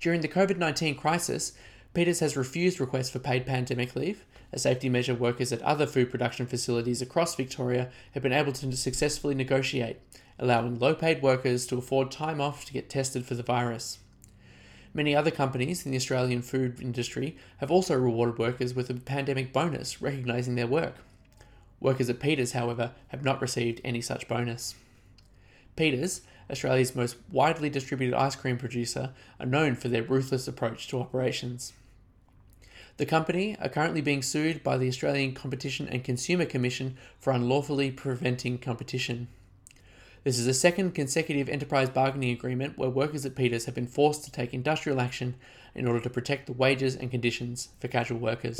During 0.00 0.20
the 0.20 0.28
COVID 0.28 0.56
19 0.56 0.94
crisis, 0.94 1.52
Peters 1.94 2.20
has 2.20 2.36
refused 2.36 2.78
requests 2.78 3.10
for 3.10 3.18
paid 3.18 3.44
pandemic 3.44 3.96
leave. 3.96 4.24
A 4.52 4.58
safety 4.58 4.88
measure 4.88 5.14
workers 5.14 5.52
at 5.52 5.62
other 5.62 5.86
food 5.86 6.10
production 6.10 6.46
facilities 6.46 7.02
across 7.02 7.34
Victoria 7.34 7.90
have 8.12 8.22
been 8.22 8.32
able 8.32 8.52
to 8.52 8.76
successfully 8.76 9.34
negotiate, 9.34 9.98
allowing 10.38 10.78
low 10.78 10.94
paid 10.94 11.22
workers 11.22 11.66
to 11.66 11.78
afford 11.78 12.12
time 12.12 12.40
off 12.40 12.64
to 12.66 12.72
get 12.72 12.88
tested 12.88 13.26
for 13.26 13.34
the 13.34 13.42
virus. 13.42 13.98
Many 14.94 15.16
other 15.16 15.32
companies 15.32 15.84
in 15.84 15.90
the 15.90 15.96
Australian 15.96 16.42
food 16.42 16.80
industry 16.80 17.36
have 17.56 17.72
also 17.72 17.96
rewarded 17.96 18.38
workers 18.38 18.74
with 18.74 18.88
a 18.90 18.94
pandemic 18.94 19.52
bonus 19.52 20.00
recognising 20.00 20.54
their 20.54 20.68
work. 20.68 20.94
Workers 21.80 22.08
at 22.08 22.20
Peters, 22.20 22.52
however, 22.52 22.92
have 23.08 23.24
not 23.24 23.42
received 23.42 23.80
any 23.84 24.00
such 24.00 24.28
bonus. 24.28 24.74
Peters, 25.76 26.22
Australia's 26.50 26.94
most 26.94 27.16
widely 27.30 27.68
distributed 27.68 28.16
ice 28.16 28.36
cream 28.36 28.56
producer, 28.56 29.10
are 29.38 29.46
known 29.46 29.74
for 29.74 29.88
their 29.88 30.02
ruthless 30.02 30.48
approach 30.48 30.88
to 30.88 31.00
operations. 31.00 31.72
The 32.96 33.06
company 33.06 33.56
are 33.60 33.68
currently 33.68 34.00
being 34.00 34.22
sued 34.22 34.62
by 34.62 34.78
the 34.78 34.88
Australian 34.88 35.34
Competition 35.34 35.86
and 35.86 36.02
Consumer 36.02 36.46
Commission 36.46 36.96
for 37.20 37.32
unlawfully 37.32 37.90
preventing 37.90 38.56
competition. 38.56 39.28
This 40.24 40.38
is 40.38 40.46
the 40.46 40.54
second 40.54 40.92
consecutive 40.94 41.48
enterprise 41.48 41.90
bargaining 41.90 42.32
agreement 42.32 42.78
where 42.78 42.88
workers 42.88 43.26
at 43.26 43.36
Peters 43.36 43.66
have 43.66 43.74
been 43.74 43.86
forced 43.86 44.24
to 44.24 44.32
take 44.32 44.54
industrial 44.54 45.00
action 45.00 45.34
in 45.74 45.86
order 45.86 46.00
to 46.00 46.10
protect 46.10 46.46
the 46.46 46.52
wages 46.52 46.96
and 46.96 47.10
conditions 47.10 47.68
for 47.80 47.88
casual 47.88 48.18
workers. 48.18 48.58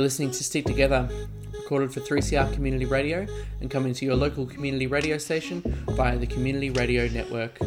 You're 0.00 0.06
listening 0.06 0.30
to 0.30 0.42
Stick 0.42 0.64
Together, 0.64 1.06
recorded 1.52 1.92
for 1.92 2.00
3CR 2.00 2.54
Community 2.54 2.86
Radio 2.86 3.26
and 3.60 3.70
coming 3.70 3.92
to 3.92 4.06
your 4.06 4.14
local 4.14 4.46
community 4.46 4.86
radio 4.86 5.18
station 5.18 5.60
via 5.90 6.16
the 6.16 6.26
Community 6.26 6.70
Radio 6.70 7.06
Network. 7.08 7.58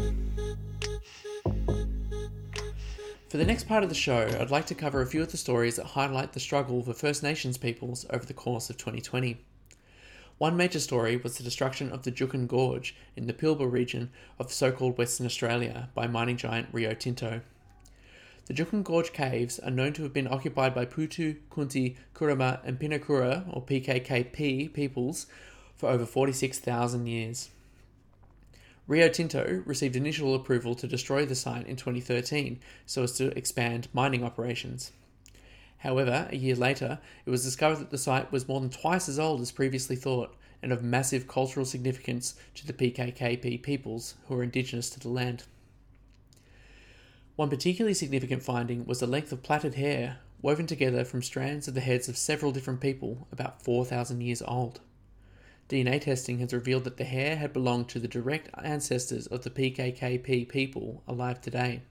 For 3.29 3.37
the 3.37 3.45
next 3.45 3.67
part 3.67 3.83
of 3.83 3.89
the 3.89 3.95
show, 3.95 4.35
I'd 4.41 4.49
like 4.49 4.65
to 4.65 4.73
cover 4.73 5.03
a 5.03 5.05
few 5.05 5.21
of 5.21 5.29
the 5.29 5.37
stories 5.37 5.75
that 5.75 5.85
highlight 5.85 6.33
the 6.33 6.39
struggle 6.39 6.81
for 6.81 6.95
First 6.95 7.21
Nations 7.21 7.55
peoples 7.55 8.03
over 8.09 8.25
the 8.25 8.33
course 8.33 8.67
of 8.71 8.77
2020. 8.77 9.37
One 10.39 10.57
major 10.57 10.79
story 10.79 11.17
was 11.17 11.37
the 11.37 11.43
destruction 11.43 11.91
of 11.91 12.01
the 12.01 12.11
Juukan 12.11 12.47
Gorge 12.47 12.95
in 13.15 13.27
the 13.27 13.33
Pilbara 13.33 13.71
region 13.71 14.09
of 14.39 14.51
so 14.51 14.71
called 14.71 14.97
Western 14.97 15.27
Australia 15.27 15.89
by 15.93 16.07
mining 16.07 16.37
giant 16.37 16.69
Rio 16.71 16.95
Tinto. 16.95 17.41
The 18.45 18.53
Juukan 18.53 18.83
Gorge 18.83 19.13
caves 19.13 19.57
are 19.59 19.71
known 19.71 19.93
to 19.93 20.03
have 20.03 20.11
been 20.11 20.27
occupied 20.27 20.75
by 20.75 20.85
Putu, 20.85 21.37
Kunti, 21.49 21.95
Kurrama, 22.13 22.59
and 22.65 22.77
Pinikura, 22.77 23.45
or 23.49 23.61
PKKP, 23.61 24.73
peoples 24.73 25.27
for 25.77 25.89
over 25.89 26.05
46,000 26.05 27.07
years. 27.07 27.51
Rio 28.85 29.07
Tinto 29.07 29.63
received 29.65 29.95
initial 29.95 30.35
approval 30.35 30.75
to 30.75 30.87
destroy 30.87 31.25
the 31.25 31.35
site 31.35 31.67
in 31.67 31.77
2013 31.77 32.59
so 32.85 33.03
as 33.03 33.13
to 33.13 33.27
expand 33.37 33.87
mining 33.93 34.25
operations. 34.25 34.91
However, 35.77 36.27
a 36.29 36.35
year 36.35 36.55
later, 36.55 36.99
it 37.25 37.29
was 37.29 37.45
discovered 37.45 37.77
that 37.77 37.91
the 37.91 37.97
site 37.97 38.29
was 38.29 38.49
more 38.49 38.59
than 38.59 38.69
twice 38.69 39.07
as 39.07 39.19
old 39.19 39.39
as 39.39 39.53
previously 39.53 39.95
thought 39.95 40.35
and 40.61 40.73
of 40.73 40.83
massive 40.83 41.29
cultural 41.29 41.65
significance 41.65 42.35
to 42.55 42.67
the 42.67 42.73
PKKP 42.73 43.61
peoples 43.61 44.15
who 44.27 44.35
are 44.35 44.43
indigenous 44.43 44.89
to 44.89 44.99
the 44.99 45.09
land. 45.09 45.43
One 47.35 47.49
particularly 47.49 47.95
significant 47.95 48.43
finding 48.43 48.85
was 48.85 48.99
the 48.99 49.07
length 49.07 49.31
of 49.31 49.41
plaited 49.41 49.73
hair 49.75 50.19
woven 50.43 50.67
together 50.67 51.03
from 51.03 51.23
strands 51.23 51.67
of 51.67 51.73
the 51.73 51.81
heads 51.81 52.07
of 52.07 52.17
several 52.17 52.51
different 52.51 52.79
people 52.79 53.27
about 53.31 53.63
4,000 53.63 54.21
years 54.21 54.43
old. 54.43 54.81
DNA 55.67 55.99
testing 55.99 56.39
has 56.39 56.53
revealed 56.53 56.83
that 56.83 56.97
the 56.97 57.05
hair 57.05 57.37
had 57.37 57.51
belonged 57.51 57.89
to 57.89 57.99
the 57.99 58.07
direct 58.07 58.49
ancestors 58.61 59.25
of 59.27 59.43
the 59.43 59.49
PKKP 59.49 60.47
people 60.47 61.01
alive 61.07 61.41
today. 61.41 61.81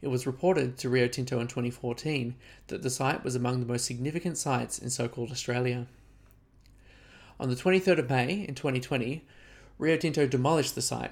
It 0.00 0.08
was 0.08 0.26
reported 0.26 0.76
to 0.78 0.90
Rio 0.90 1.08
Tinto 1.08 1.40
in 1.40 1.48
2014 1.48 2.36
that 2.68 2.82
the 2.82 2.90
site 2.90 3.24
was 3.24 3.34
among 3.34 3.58
the 3.58 3.66
most 3.66 3.86
significant 3.86 4.38
sites 4.38 4.78
in 4.78 4.90
so 4.90 5.08
called 5.08 5.32
Australia. 5.32 5.86
On 7.40 7.48
the 7.48 7.56
23rd 7.56 7.98
of 7.98 8.10
May 8.10 8.44
in 8.46 8.54
2020, 8.54 9.24
Rio 9.78 9.96
Tinto 9.96 10.26
demolished 10.26 10.76
the 10.76 10.82
site 10.82 11.10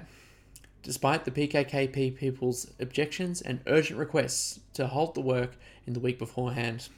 despite 0.83 1.25
the 1.25 1.31
PKKP 1.31 2.15
people's 2.15 2.69
objections 2.79 3.41
and 3.41 3.61
urgent 3.65 3.97
requests 3.97 4.59
to 4.73 4.87
halt 4.87 5.15
the 5.15 5.21
work 5.21 5.55
in 5.87 5.93
the 5.93 5.99
week 5.99 6.19
beforehand. 6.19 6.89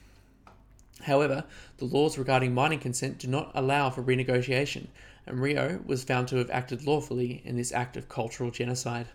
However, 1.04 1.44
the 1.78 1.86
laws 1.86 2.18
regarding 2.18 2.54
mining 2.54 2.80
consent 2.80 3.20
do 3.20 3.28
not 3.28 3.52
allow 3.54 3.90
for 3.90 4.04
renegotiation, 4.04 4.88
and 5.26 5.40
Rio 5.40 5.82
was 5.86 6.04
found 6.04 6.28
to 6.30 6.38
have 6.38 6.50
acted 6.50 6.86
lawfully 6.86 7.42
in 7.46 7.56
this 7.56 7.72
act 7.72 7.96
of 7.96 8.10
cultural 8.10 8.52
genocide. 8.52 9.08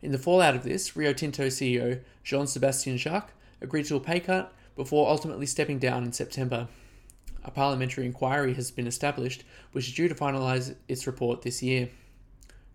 In 0.00 0.10
the 0.10 0.18
fallout 0.18 0.56
of 0.56 0.64
this, 0.64 0.96
Rio 0.96 1.12
Tinto 1.12 1.46
CEO 1.46 2.00
Jean 2.24 2.46
Sebastien 2.48 2.96
Jacques 2.96 3.32
agreed 3.60 3.86
to 3.86 3.96
a 3.96 4.00
pay 4.00 4.18
cut 4.18 4.52
before 4.74 5.08
ultimately 5.08 5.46
stepping 5.46 5.78
down 5.78 6.02
in 6.02 6.12
September. 6.12 6.66
A 7.44 7.50
parliamentary 7.50 8.06
inquiry 8.06 8.54
has 8.54 8.70
been 8.70 8.86
established, 8.86 9.44
which 9.72 9.88
is 9.88 9.94
due 9.94 10.08
to 10.08 10.14
finalise 10.14 10.74
its 10.88 11.06
report 11.06 11.42
this 11.42 11.62
year. 11.62 11.88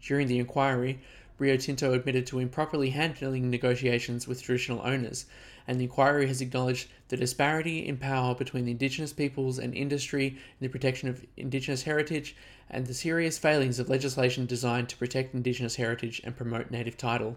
During 0.08 0.28
the 0.30 0.40
inquiry, 0.40 1.02
Rio 1.38 1.58
Tinto 1.58 1.92
admitted 1.92 2.26
to 2.28 2.40
improperly 2.40 2.92
handling 2.92 3.50
negotiations 3.50 4.26
with 4.26 4.42
traditional 4.42 4.80
owners, 4.88 5.26
and 5.68 5.78
the 5.78 5.84
inquiry 5.84 6.28
has 6.28 6.40
acknowledged 6.40 6.88
the 7.10 7.18
disparity 7.18 7.86
in 7.86 7.98
power 7.98 8.34
between 8.34 8.64
the 8.64 8.72
Indigenous 8.72 9.12
peoples 9.12 9.60
and 9.60 9.76
industry 9.76 10.28
in 10.28 10.62
the 10.62 10.70
protection 10.70 11.10
of 11.10 11.26
Indigenous 11.36 11.84
heritage, 11.84 12.38
and 12.70 12.88
the 12.88 12.94
serious 12.94 13.38
failings 13.38 13.80
of 13.80 13.90
legislation 13.90 14.46
designed 14.46 14.88
to 14.88 14.96
protect 14.96 15.36
Indigenous 15.36 15.76
heritage 15.76 16.22
and 16.24 16.38
promote 16.38 16.72
native 16.72 16.96
title. 16.96 17.36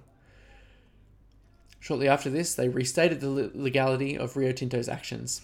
Shortly 1.81 2.07
after 2.07 2.31
this, 2.31 2.55
they 2.55 2.69
restated 2.69 3.21
the 3.21 3.51
legality 3.53 4.17
of 4.17 4.37
Rio 4.37 4.53
Tinto's 4.53 4.89
actions. 4.89 5.41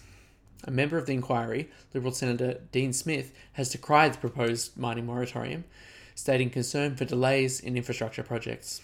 A 0.63 0.71
member 0.71 0.97
of 0.97 1.07
the 1.07 1.13
inquiry, 1.13 1.69
Liberal 1.93 2.13
Senator 2.13 2.61
Dean 2.71 2.93
Smith, 2.93 3.33
has 3.53 3.67
decried 3.67 4.13
the 4.13 4.19
proposed 4.19 4.77
mining 4.77 5.05
moratorium 5.05 5.65
stating 6.17 6.49
concern 6.49 6.95
for 6.95 7.05
delays 7.05 7.59
in 7.59 7.77
infrastructure 7.77 8.23
projects. 8.23 8.81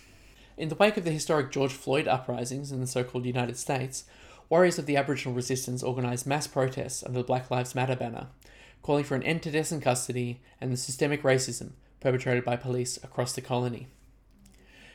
In 0.55 0.69
the 0.69 0.75
wake 0.75 0.97
of 0.97 1.03
the 1.03 1.09
historic 1.09 1.51
George 1.51 1.73
Floyd 1.73 2.07
uprisings 2.07 2.71
in 2.71 2.79
the 2.79 2.85
so 2.85 3.03
called 3.03 3.25
United 3.25 3.57
States, 3.57 4.05
warriors 4.49 4.77
of 4.77 4.85
the 4.85 4.95
Aboriginal 4.95 5.33
resistance 5.33 5.83
organised 5.83 6.27
mass 6.27 6.45
protests 6.45 7.03
under 7.03 7.19
the 7.19 7.25
Black 7.25 7.49
Lives 7.49 7.73
Matter 7.73 7.95
banner, 7.95 8.27
calling 8.83 9.03
for 9.03 9.15
an 9.15 9.23
end 9.23 9.41
to 9.41 9.51
death 9.51 9.71
in 9.71 9.81
custody 9.81 10.41
and 10.61 10.71
the 10.71 10.77
systemic 10.77 11.23
racism 11.23 11.71
perpetrated 11.99 12.45
by 12.45 12.55
police 12.55 12.97
across 13.03 13.33
the 13.33 13.41
colony. 13.41 13.87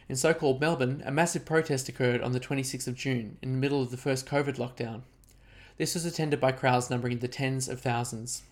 In 0.09 0.15
so 0.15 0.33
called 0.33 0.61
Melbourne, 0.61 1.03
a 1.05 1.11
massive 1.11 1.45
protest 1.45 1.89
occurred 1.89 2.23
on 2.23 2.31
the 2.31 2.41
26th 2.41 2.87
of 2.87 2.95
June 2.95 3.37
in 3.43 3.51
the 3.51 3.59
middle 3.59 3.83
of 3.83 3.91
the 3.91 3.97
first 3.97 4.27
COVID 4.27 4.59
lockdown. 4.59 5.03
This 5.77 5.95
was 5.95 6.05
attended 6.05 6.41
by 6.41 6.53
crowds 6.53 6.89
numbering 6.89 7.15
in 7.15 7.19
the 7.19 7.27
tens 7.27 7.69
of 7.69 7.81
thousands. 7.81 8.45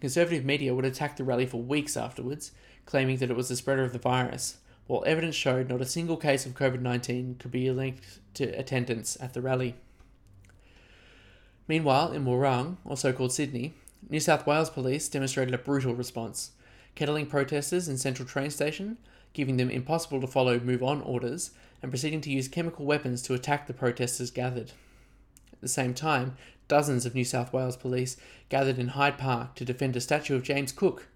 Conservative 0.00 0.44
media 0.44 0.74
would 0.74 0.84
attack 0.84 1.16
the 1.16 1.24
rally 1.24 1.46
for 1.46 1.60
weeks 1.60 1.96
afterwards, 1.96 2.52
claiming 2.86 3.16
that 3.18 3.30
it 3.30 3.36
was 3.36 3.48
the 3.48 3.56
spreader 3.56 3.84
of 3.84 3.92
the 3.92 3.98
virus, 3.98 4.58
while 4.86 5.04
evidence 5.06 5.34
showed 5.34 5.68
not 5.68 5.80
a 5.80 5.86
single 5.86 6.16
case 6.16 6.46
of 6.46 6.54
COVID 6.54 6.80
19 6.80 7.36
could 7.38 7.50
be 7.50 7.70
linked 7.70 8.20
to 8.34 8.44
attendance 8.58 9.16
at 9.20 9.34
the 9.34 9.42
rally. 9.42 9.74
Meanwhile, 11.66 12.12
in 12.12 12.24
Morang, 12.24 12.78
or 12.84 12.96
so 12.96 13.12
called 13.12 13.32
Sydney, 13.32 13.74
New 14.08 14.20
South 14.20 14.46
Wales 14.46 14.70
police 14.70 15.08
demonstrated 15.08 15.52
a 15.52 15.58
brutal 15.58 15.94
response, 15.94 16.52
kettling 16.94 17.26
protesters 17.26 17.88
in 17.88 17.98
Central 17.98 18.26
Train 18.26 18.50
Station, 18.50 18.96
giving 19.34 19.58
them 19.58 19.68
impossible 19.68 20.20
to 20.20 20.26
follow 20.26 20.58
move 20.60 20.82
on 20.82 21.02
orders, 21.02 21.50
and 21.82 21.92
proceeding 21.92 22.20
to 22.22 22.30
use 22.30 22.48
chemical 22.48 22.86
weapons 22.86 23.20
to 23.22 23.34
attack 23.34 23.66
the 23.66 23.74
protesters 23.74 24.30
gathered. 24.30 24.72
At 25.58 25.62
the 25.62 25.68
same 25.68 25.92
time, 25.92 26.36
dozens 26.68 27.04
of 27.04 27.16
New 27.16 27.24
South 27.24 27.52
Wales 27.52 27.76
police 27.76 28.16
gathered 28.48 28.78
in 28.78 28.88
Hyde 28.88 29.18
Park 29.18 29.56
to 29.56 29.64
defend 29.64 29.96
a 29.96 30.00
statue 30.00 30.36
of 30.36 30.44
James 30.44 30.70
Cook, 30.70 31.08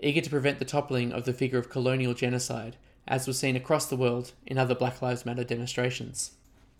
eager 0.00 0.22
to 0.22 0.30
prevent 0.30 0.58
the 0.58 0.64
toppling 0.64 1.12
of 1.12 1.26
the 1.26 1.34
figure 1.34 1.58
of 1.58 1.68
colonial 1.68 2.14
genocide, 2.14 2.76
as 3.06 3.26
was 3.26 3.38
seen 3.38 3.54
across 3.54 3.84
the 3.84 3.96
world 3.96 4.32
in 4.46 4.56
other 4.56 4.74
Black 4.74 5.02
Lives 5.02 5.26
Matter 5.26 5.44
demonstrations. 5.44 6.30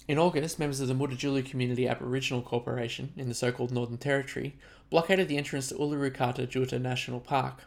In 0.08 0.18
August, 0.18 0.58
members 0.58 0.80
of 0.80 0.88
the 0.88 0.94
Mutitjulu 0.94 1.44
Community 1.44 1.86
Aboriginal 1.86 2.40
Corporation 2.40 3.12
in 3.14 3.28
the 3.28 3.34
so 3.34 3.52
called 3.52 3.72
Northern 3.72 3.98
Territory 3.98 4.54
blockaded 4.88 5.28
the 5.28 5.36
entrance 5.36 5.68
to 5.68 5.74
Uluru 5.74 6.14
Kata 6.14 6.46
Tjuta 6.46 6.80
National 6.80 7.20
Park. 7.20 7.64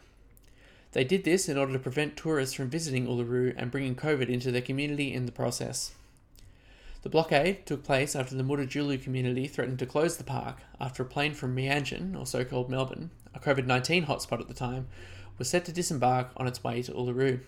They 0.90 1.04
did 1.04 1.22
this 1.22 1.48
in 1.48 1.56
order 1.56 1.72
to 1.72 1.78
prevent 1.78 2.16
tourists 2.16 2.54
from 2.56 2.68
visiting 2.68 3.06
Uluru 3.06 3.54
and 3.56 3.70
bringing 3.70 3.94
COVID 3.94 4.28
into 4.28 4.50
their 4.50 4.60
community 4.60 5.14
in 5.14 5.26
the 5.26 5.32
process. 5.32 5.92
The 7.02 7.08
blockade 7.08 7.66
took 7.66 7.84
place 7.84 8.16
after 8.16 8.34
the 8.34 8.42
Mutitjulu 8.42 9.02
community 9.02 9.46
threatened 9.46 9.78
to 9.78 9.86
close 9.86 10.16
the 10.16 10.24
park 10.24 10.58
after 10.80 11.02
a 11.02 11.06
plane 11.06 11.34
from 11.34 11.54
Meanjin, 11.54 12.18
or 12.18 12.26
so 12.26 12.44
called 12.44 12.68
Melbourne, 12.68 13.10
a 13.34 13.38
COVID 13.38 13.66
19 13.66 14.06
hotspot 14.06 14.40
at 14.40 14.48
the 14.48 14.54
time, 14.54 14.88
was 15.38 15.48
set 15.48 15.64
to 15.66 15.72
disembark 15.72 16.30
on 16.36 16.46
its 16.46 16.64
way 16.64 16.82
to 16.82 16.92
Uluru. 16.92 17.40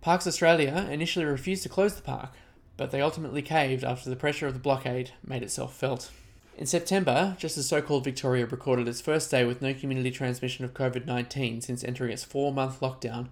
Parks 0.00 0.26
Australia 0.26 0.88
initially 0.90 1.24
refused 1.24 1.64
to 1.64 1.68
close 1.68 1.94
the 1.94 2.02
park, 2.02 2.34
but 2.76 2.92
they 2.92 3.00
ultimately 3.00 3.42
caved 3.42 3.82
after 3.82 4.08
the 4.08 4.16
pressure 4.16 4.46
of 4.46 4.54
the 4.54 4.60
blockade 4.60 5.10
made 5.26 5.42
itself 5.42 5.74
felt. 5.74 6.10
In 6.56 6.66
September, 6.66 7.36
just 7.38 7.58
as 7.58 7.68
so 7.68 7.80
called 7.80 8.04
Victoria 8.04 8.46
recorded 8.46 8.88
its 8.88 9.00
first 9.00 9.30
day 9.30 9.44
with 9.44 9.62
no 9.62 9.74
community 9.74 10.10
transmission 10.10 10.64
of 10.64 10.74
COVID 10.74 11.06
19 11.06 11.60
since 11.60 11.84
entering 11.84 12.12
its 12.12 12.24
four 12.24 12.52
month 12.52 12.80
lockdown, 12.80 13.28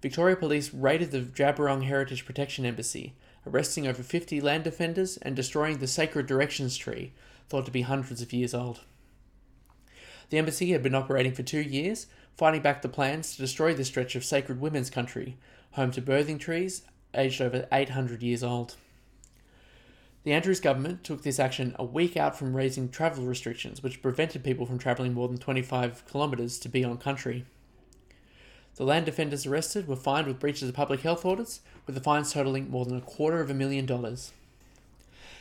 Victoria 0.00 0.36
Police 0.36 0.72
raided 0.72 1.10
the 1.10 1.20
Djabwurrung 1.20 1.84
Heritage 1.84 2.24
Protection 2.24 2.64
Embassy, 2.64 3.14
arresting 3.48 3.86
over 3.86 4.02
50 4.02 4.40
land 4.40 4.64
defenders 4.64 5.16
and 5.18 5.34
destroying 5.34 5.78
the 5.78 5.86
sacred 5.86 6.26
directions 6.26 6.76
tree, 6.76 7.12
thought 7.48 7.64
to 7.64 7.70
be 7.70 7.82
hundreds 7.82 8.22
of 8.22 8.32
years 8.32 8.54
old. 8.54 8.80
The 10.30 10.38
embassy 10.38 10.72
had 10.72 10.82
been 10.82 10.94
operating 10.94 11.32
for 11.32 11.42
two 11.42 11.60
years 11.60 12.06
fighting 12.38 12.62
back 12.62 12.82
the 12.82 12.88
plans 12.88 13.34
to 13.34 13.42
destroy 13.42 13.74
this 13.74 13.88
stretch 13.88 14.14
of 14.14 14.24
sacred 14.24 14.60
women's 14.60 14.90
country, 14.90 15.36
home 15.72 15.90
to 15.90 16.00
birthing 16.00 16.38
trees 16.38 16.82
aged 17.12 17.40
over 17.40 17.66
800 17.72 18.22
years 18.22 18.44
old. 18.44 18.76
The 20.22 20.32
Andrews 20.32 20.60
government 20.60 21.02
took 21.02 21.22
this 21.22 21.40
action 21.40 21.74
a 21.78 21.84
week 21.84 22.16
out 22.16 22.38
from 22.38 22.54
raising 22.54 22.90
travel 22.90 23.24
restrictions, 23.24 23.82
which 23.82 24.02
prevented 24.02 24.44
people 24.44 24.66
from 24.66 24.78
travelling 24.78 25.14
more 25.14 25.26
than 25.26 25.38
25 25.38 26.04
kilometres 26.06 26.58
to 26.60 26.68
be 26.68 26.84
on 26.84 26.98
country. 26.98 27.44
The 28.78 28.84
land 28.84 29.06
defenders 29.06 29.44
arrested 29.44 29.88
were 29.88 29.96
fined 29.96 30.28
with 30.28 30.38
breaches 30.38 30.68
of 30.68 30.74
public 30.76 31.00
health 31.00 31.24
orders, 31.24 31.62
with 31.84 31.96
the 31.96 32.00
fines 32.00 32.32
totaling 32.32 32.70
more 32.70 32.84
than 32.84 32.96
a 32.96 33.00
quarter 33.00 33.40
of 33.40 33.50
a 33.50 33.54
million 33.54 33.86
dollars. 33.86 34.32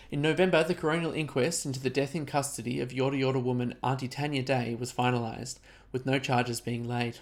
In 0.10 0.24
November, 0.24 0.64
the 0.64 0.74
coronial 0.74 1.16
inquest 1.16 1.64
into 1.64 1.80
the 1.80 1.92
death 1.92 2.16
in 2.16 2.26
custody 2.26 2.80
of 2.80 2.90
Yorta 2.90 3.20
Yorta 3.20 3.44
woman 3.44 3.76
Auntie 3.84 4.08
Tanya 4.08 4.42
Day 4.42 4.74
was 4.74 4.92
finalised, 4.92 5.60
with 5.92 6.04
no 6.04 6.18
charges 6.18 6.60
being 6.60 6.88
laid. 6.88 7.20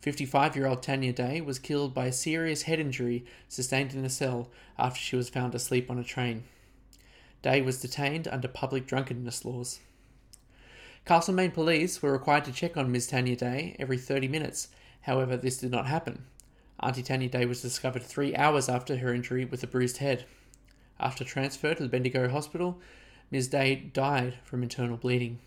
55 0.00 0.56
year 0.56 0.66
old 0.66 0.82
Tanya 0.82 1.12
Day 1.12 1.42
was 1.42 1.58
killed 1.58 1.92
by 1.92 2.06
a 2.06 2.12
serious 2.12 2.62
head 2.62 2.80
injury 2.80 3.26
sustained 3.50 3.92
in 3.92 4.06
a 4.06 4.08
cell 4.08 4.48
after 4.78 4.98
she 4.98 5.14
was 5.14 5.28
found 5.28 5.54
asleep 5.54 5.90
on 5.90 5.98
a 5.98 6.04
train. 6.04 6.44
Day 7.42 7.60
was 7.60 7.82
detained 7.82 8.28
under 8.28 8.48
public 8.48 8.86
drunkenness 8.86 9.44
laws. 9.44 9.80
Castlemaine 11.04 11.50
police 11.50 12.00
were 12.00 12.12
required 12.12 12.46
to 12.46 12.52
check 12.52 12.78
on 12.78 12.90
Ms. 12.90 13.08
Tanya 13.08 13.36
Day 13.36 13.76
every 13.78 13.98
30 13.98 14.28
minutes, 14.28 14.68
however, 15.08 15.38
this 15.38 15.56
did 15.56 15.70
not 15.70 15.86
happen. 15.86 16.26
Auntie 16.80 17.02
Tanya 17.02 17.30
Day 17.30 17.46
was 17.46 17.62
discovered 17.62 18.02
three 18.02 18.36
hours 18.36 18.68
after 18.68 18.98
her 18.98 19.14
injury 19.14 19.46
with 19.46 19.62
a 19.62 19.66
bruised 19.66 19.96
head. 19.96 20.26
After 21.00 21.24
transfer 21.24 21.74
to 21.74 21.82
the 21.82 21.88
Bendigo 21.88 22.28
Hospital, 22.28 22.78
Ms. 23.30 23.48
Day 23.48 23.74
died 23.74 24.34
from 24.44 24.62
internal 24.62 24.98
bleeding. 24.98 25.38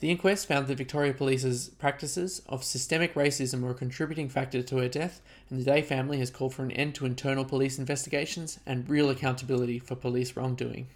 The 0.00 0.10
inquest 0.10 0.48
found 0.48 0.66
that 0.66 0.78
Victoria 0.78 1.14
Police's 1.14 1.68
practices 1.68 2.42
of 2.48 2.64
systemic 2.64 3.14
racism 3.14 3.60
were 3.60 3.70
a 3.70 3.74
contributing 3.74 4.28
factor 4.28 4.60
to 4.60 4.78
her 4.78 4.88
death, 4.88 5.22
and 5.48 5.60
the 5.60 5.64
Day 5.64 5.82
family 5.82 6.18
has 6.18 6.30
called 6.30 6.54
for 6.54 6.64
an 6.64 6.72
end 6.72 6.96
to 6.96 7.06
internal 7.06 7.44
police 7.44 7.78
investigations 7.78 8.58
and 8.66 8.90
real 8.90 9.08
accountability 9.08 9.78
for 9.78 9.94
police 9.94 10.34
wrongdoing. 10.36 10.88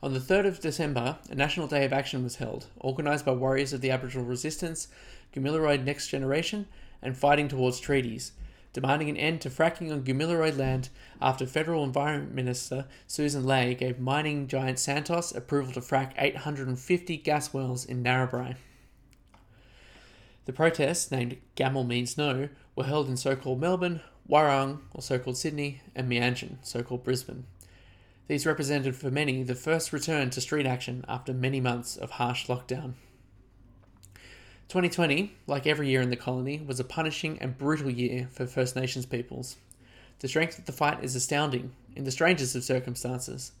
On 0.00 0.12
the 0.14 0.20
3rd 0.20 0.46
of 0.46 0.60
December, 0.60 1.18
a 1.28 1.34
National 1.34 1.66
Day 1.66 1.84
of 1.84 1.92
Action 1.92 2.22
was 2.22 2.36
held, 2.36 2.66
organised 2.80 3.24
by 3.24 3.32
warriors 3.32 3.72
of 3.72 3.80
the 3.80 3.90
Aboriginal 3.90 4.24
Resistance, 4.24 4.86
Gamilaroi 5.34 5.82
Next 5.82 6.06
Generation, 6.06 6.68
and 7.02 7.18
Fighting 7.18 7.48
Towards 7.48 7.80
Treaties, 7.80 8.30
demanding 8.72 9.08
an 9.08 9.16
end 9.16 9.40
to 9.40 9.50
fracking 9.50 9.92
on 9.92 10.04
Gamilaroi 10.04 10.56
land 10.56 10.90
after 11.20 11.46
Federal 11.46 11.82
Environment 11.82 12.32
Minister 12.32 12.86
Susan 13.08 13.44
Ley 13.44 13.74
gave 13.74 13.98
mining 13.98 14.46
giant 14.46 14.78
Santos 14.78 15.34
approval 15.34 15.72
to 15.72 15.80
frack 15.80 16.12
850 16.16 17.16
gas 17.16 17.52
wells 17.52 17.84
in 17.84 18.04
Narrabri. 18.04 18.54
The 20.44 20.52
protests, 20.52 21.10
named 21.10 21.38
Gamel 21.56 21.82
Means 21.82 22.16
No, 22.16 22.50
were 22.76 22.84
held 22.84 23.08
in 23.08 23.16
so 23.16 23.34
called 23.34 23.60
Melbourne, 23.60 24.00
Warrawong, 24.30 24.78
or 24.94 25.02
so 25.02 25.18
called 25.18 25.38
Sydney, 25.38 25.82
and 25.96 26.08
Meanjin, 26.08 26.58
so 26.62 26.84
called 26.84 27.02
Brisbane. 27.02 27.46
These 28.28 28.44
represented 28.44 28.94
for 28.94 29.10
many 29.10 29.42
the 29.42 29.54
first 29.54 29.90
return 29.90 30.28
to 30.30 30.40
street 30.42 30.66
action 30.66 31.02
after 31.08 31.32
many 31.32 31.60
months 31.60 31.96
of 31.96 32.12
harsh 32.12 32.46
lockdown. 32.46 32.92
2020, 34.68 35.34
like 35.46 35.66
every 35.66 35.88
year 35.88 36.02
in 36.02 36.10
the 36.10 36.16
colony, 36.16 36.60
was 36.60 36.78
a 36.78 36.84
punishing 36.84 37.38
and 37.40 37.56
brutal 37.56 37.90
year 37.90 38.28
for 38.30 38.46
First 38.46 38.76
Nations 38.76 39.06
peoples. 39.06 39.56
The 40.18 40.28
strength 40.28 40.58
of 40.58 40.66
the 40.66 40.72
fight 40.72 41.02
is 41.02 41.16
astounding, 41.16 41.72
in 41.96 42.04
the 42.04 42.10
strangest 42.10 42.54
of 42.54 42.64
circumstances, 42.64 43.52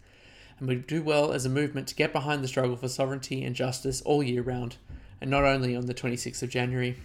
and 0.58 0.68
we 0.68 0.76
do 0.76 1.02
well 1.02 1.32
as 1.32 1.46
a 1.46 1.50
movement 1.50 1.88
to 1.88 1.94
get 1.94 2.12
behind 2.12 2.44
the 2.44 2.48
struggle 2.48 2.76
for 2.76 2.88
sovereignty 2.88 3.42
and 3.42 3.56
justice 3.56 4.02
all 4.02 4.22
year 4.22 4.42
round, 4.42 4.76
and 5.18 5.30
not 5.30 5.44
only 5.44 5.74
on 5.74 5.86
the 5.86 5.94
26th 5.94 6.42
of 6.42 6.50
January. 6.50 6.98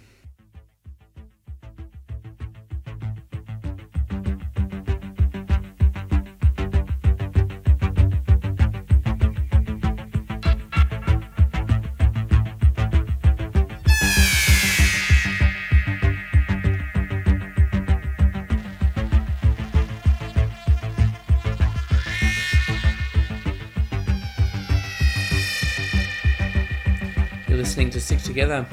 Together, 28.43 28.67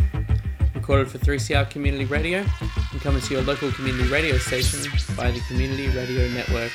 recorded 0.75 1.09
for 1.09 1.19
3CR 1.19 1.71
Community 1.71 2.05
Radio 2.05 2.45
and 2.91 3.01
coming 3.03 3.23
to 3.23 3.35
your 3.35 3.43
local 3.45 3.71
community 3.71 4.11
radio 4.11 4.37
station 4.37 4.81
by 5.17 5.31
the 5.31 5.39
Community 5.47 5.87
Radio 5.97 6.29
Network. 6.31 6.73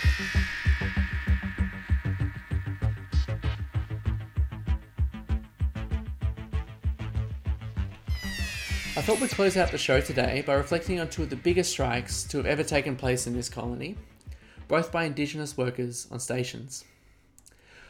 I 8.96 9.02
thought 9.02 9.20
we'd 9.20 9.30
close 9.30 9.58
out 9.58 9.72
the 9.72 9.78
show 9.78 10.00
today 10.00 10.42
by 10.48 10.54
reflecting 10.54 11.02
on 11.02 11.10
two 11.10 11.24
of 11.24 11.30
the 11.30 11.36
biggest 11.36 11.72
strikes 11.72 12.24
to 12.24 12.38
have 12.38 12.46
ever 12.46 12.64
taken 12.64 12.96
place 12.96 13.28
in 13.28 13.34
this 13.34 13.50
colony, 13.50 13.98
both 14.70 14.94
by 14.94 15.04
Indigenous 15.04 15.58
workers 15.58 16.08
on 16.12 16.22
stations. 16.22 16.86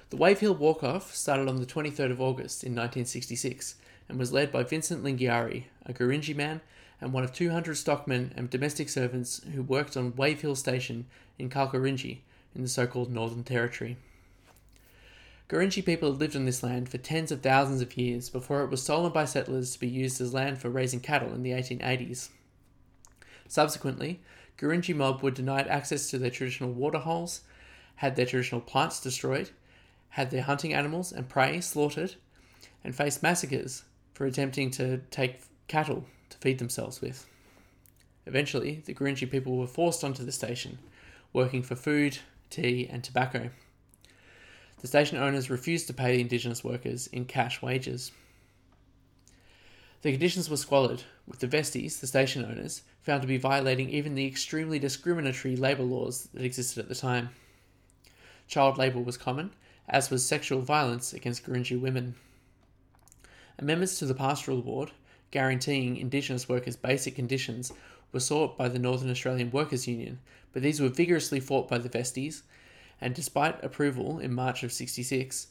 The 0.10 0.18
Wave 0.18 0.40
Hill 0.40 0.56
Walk 0.56 0.84
Off 0.84 1.14
started 1.14 1.48
on 1.48 1.58
the 1.58 1.68
23rd 1.68 2.10
of 2.10 2.20
August 2.20 2.64
in 2.64 2.72
1966 2.72 3.76
and 4.08 4.20
was 4.20 4.34
led 4.34 4.52
by 4.52 4.64
Vincent 4.64 5.04
Lingiari, 5.04 5.66
a 5.86 5.94
Gurindji 5.94 6.36
man 6.36 6.62
and 7.02 7.12
one 7.12 7.24
of 7.24 7.34
200 7.34 7.76
stockmen 7.76 8.34
and 8.36 8.50
domestic 8.50 8.90
servants 8.90 9.42
who 9.54 9.62
worked 9.62 9.98
on 9.98 10.16
Wave 10.16 10.42
Hill 10.42 10.56
Station 10.56 11.06
in 11.38 11.50
Kalkarindji 11.50 12.20
in 12.56 12.62
the 12.62 12.68
so 12.68 12.88
called 12.88 13.12
Northern 13.12 13.44
Territory. 13.44 13.98
Gurindji 15.50 15.86
people 15.86 16.12
had 16.12 16.20
lived 16.20 16.36
on 16.36 16.46
this 16.46 16.64
land 16.64 16.90
for 16.90 16.98
tens 16.98 17.32
of 17.32 17.42
thousands 17.42 17.82
of 17.82 17.98
years 17.98 18.30
before 18.30 18.64
it 18.64 18.72
was 18.72 18.82
stolen 18.82 19.12
by 19.12 19.26
settlers 19.26 19.74
to 19.74 19.80
be 19.80 19.88
used 19.88 20.20
as 20.20 20.34
land 20.34 20.60
for 20.60 20.70
raising 20.70 21.00
cattle 21.00 21.34
in 21.34 21.44
the 21.44 21.52
1880s. 21.52 22.30
Subsequently, 23.48 24.22
Gurindji 24.58 24.96
mob 24.96 25.22
were 25.22 25.32
denied 25.32 25.68
access 25.68 26.10
to 26.10 26.18
their 26.18 26.32
traditional 26.32 26.72
water 26.72 26.98
holes, 27.00 27.42
had 27.98 28.16
their 28.16 28.26
traditional 28.26 28.62
plants 28.62 29.00
destroyed, 29.00 29.52
had 30.10 30.32
their 30.32 30.42
hunting 30.42 30.74
animals 30.74 31.12
and 31.12 31.30
prey 31.30 31.62
slaughtered, 31.62 32.16
and 32.84 32.96
faced 32.96 33.22
massacres 33.22 33.84
for 34.16 34.26
attempting 34.26 34.72
to 34.72 34.98
take 35.12 35.42
cattle 35.68 36.06
to 36.32 36.38
feed 36.38 36.58
themselves 36.58 37.02
with. 37.02 37.28
Eventually, 38.26 38.82
the 38.86 38.96
Gurindji 38.96 39.30
people 39.30 39.58
were 39.58 39.68
forced 39.68 40.04
onto 40.04 40.24
the 40.24 40.32
station, 40.32 40.80
working 41.34 41.62
for 41.62 41.76
food, 41.76 42.18
tea, 42.50 42.88
and 42.90 43.04
tobacco. 43.04 43.52
The 44.82 44.88
station 44.88 45.18
owners 45.18 45.50
refused 45.50 45.88
to 45.88 45.94
pay 45.94 46.16
the 46.16 46.22
Indigenous 46.22 46.64
workers 46.64 47.08
in 47.08 47.26
cash 47.26 47.62
wages. 47.62 48.12
The 50.02 50.12
conditions 50.12 50.50
were 50.50 50.58
squalid, 50.58 51.04
with 51.28 51.40
the 51.40 51.48
Vesteys, 51.48 52.00
the 52.00 52.08
station 52.08 52.46
owners, 52.46 52.84
found 53.02 53.22
to 53.22 53.28
be 53.28 53.38
violating 53.38 53.90
even 53.90 54.16
the 54.16 54.28
extremely 54.28 54.80
discriminatory 54.80 55.56
labour 55.56 55.84
laws 55.84 56.30
that 56.34 56.46
existed 56.46 56.80
at 56.80 56.90
the 56.90 56.96
time. 56.96 57.30
Child 58.48 58.78
labour 58.78 59.02
was 59.02 59.18
common, 59.18 59.52
as 59.90 60.10
was 60.10 60.26
sexual 60.26 60.62
violence 60.62 61.14
against 61.14 61.46
Gurindji 61.46 61.80
women. 61.80 62.16
Amendments 63.58 64.00
to 64.00 64.06
the 64.06 64.14
Pastoral 64.14 64.62
Board, 64.62 64.92
guaranteeing 65.32 65.96
Indigenous 65.96 66.50
workers 66.50 66.76
basic 66.76 67.16
conditions, 67.16 67.72
were 68.12 68.20
sought 68.20 68.58
by 68.58 68.68
the 68.68 68.80
Northern 68.80 69.10
Australian 69.10 69.50
Workers' 69.52 69.88
Union, 69.88 70.20
but 70.52 70.62
these 70.62 70.82
were 70.82 70.90
vigorously 70.90 71.40
fought 71.40 71.70
by 71.70 71.78
the 71.78 71.90
Vesteys, 71.90 72.42
and 73.00 73.14
despite 73.14 73.64
approval 73.64 74.20
in 74.20 74.34
March 74.34 74.64
of 74.64 74.74
66, 74.74 75.48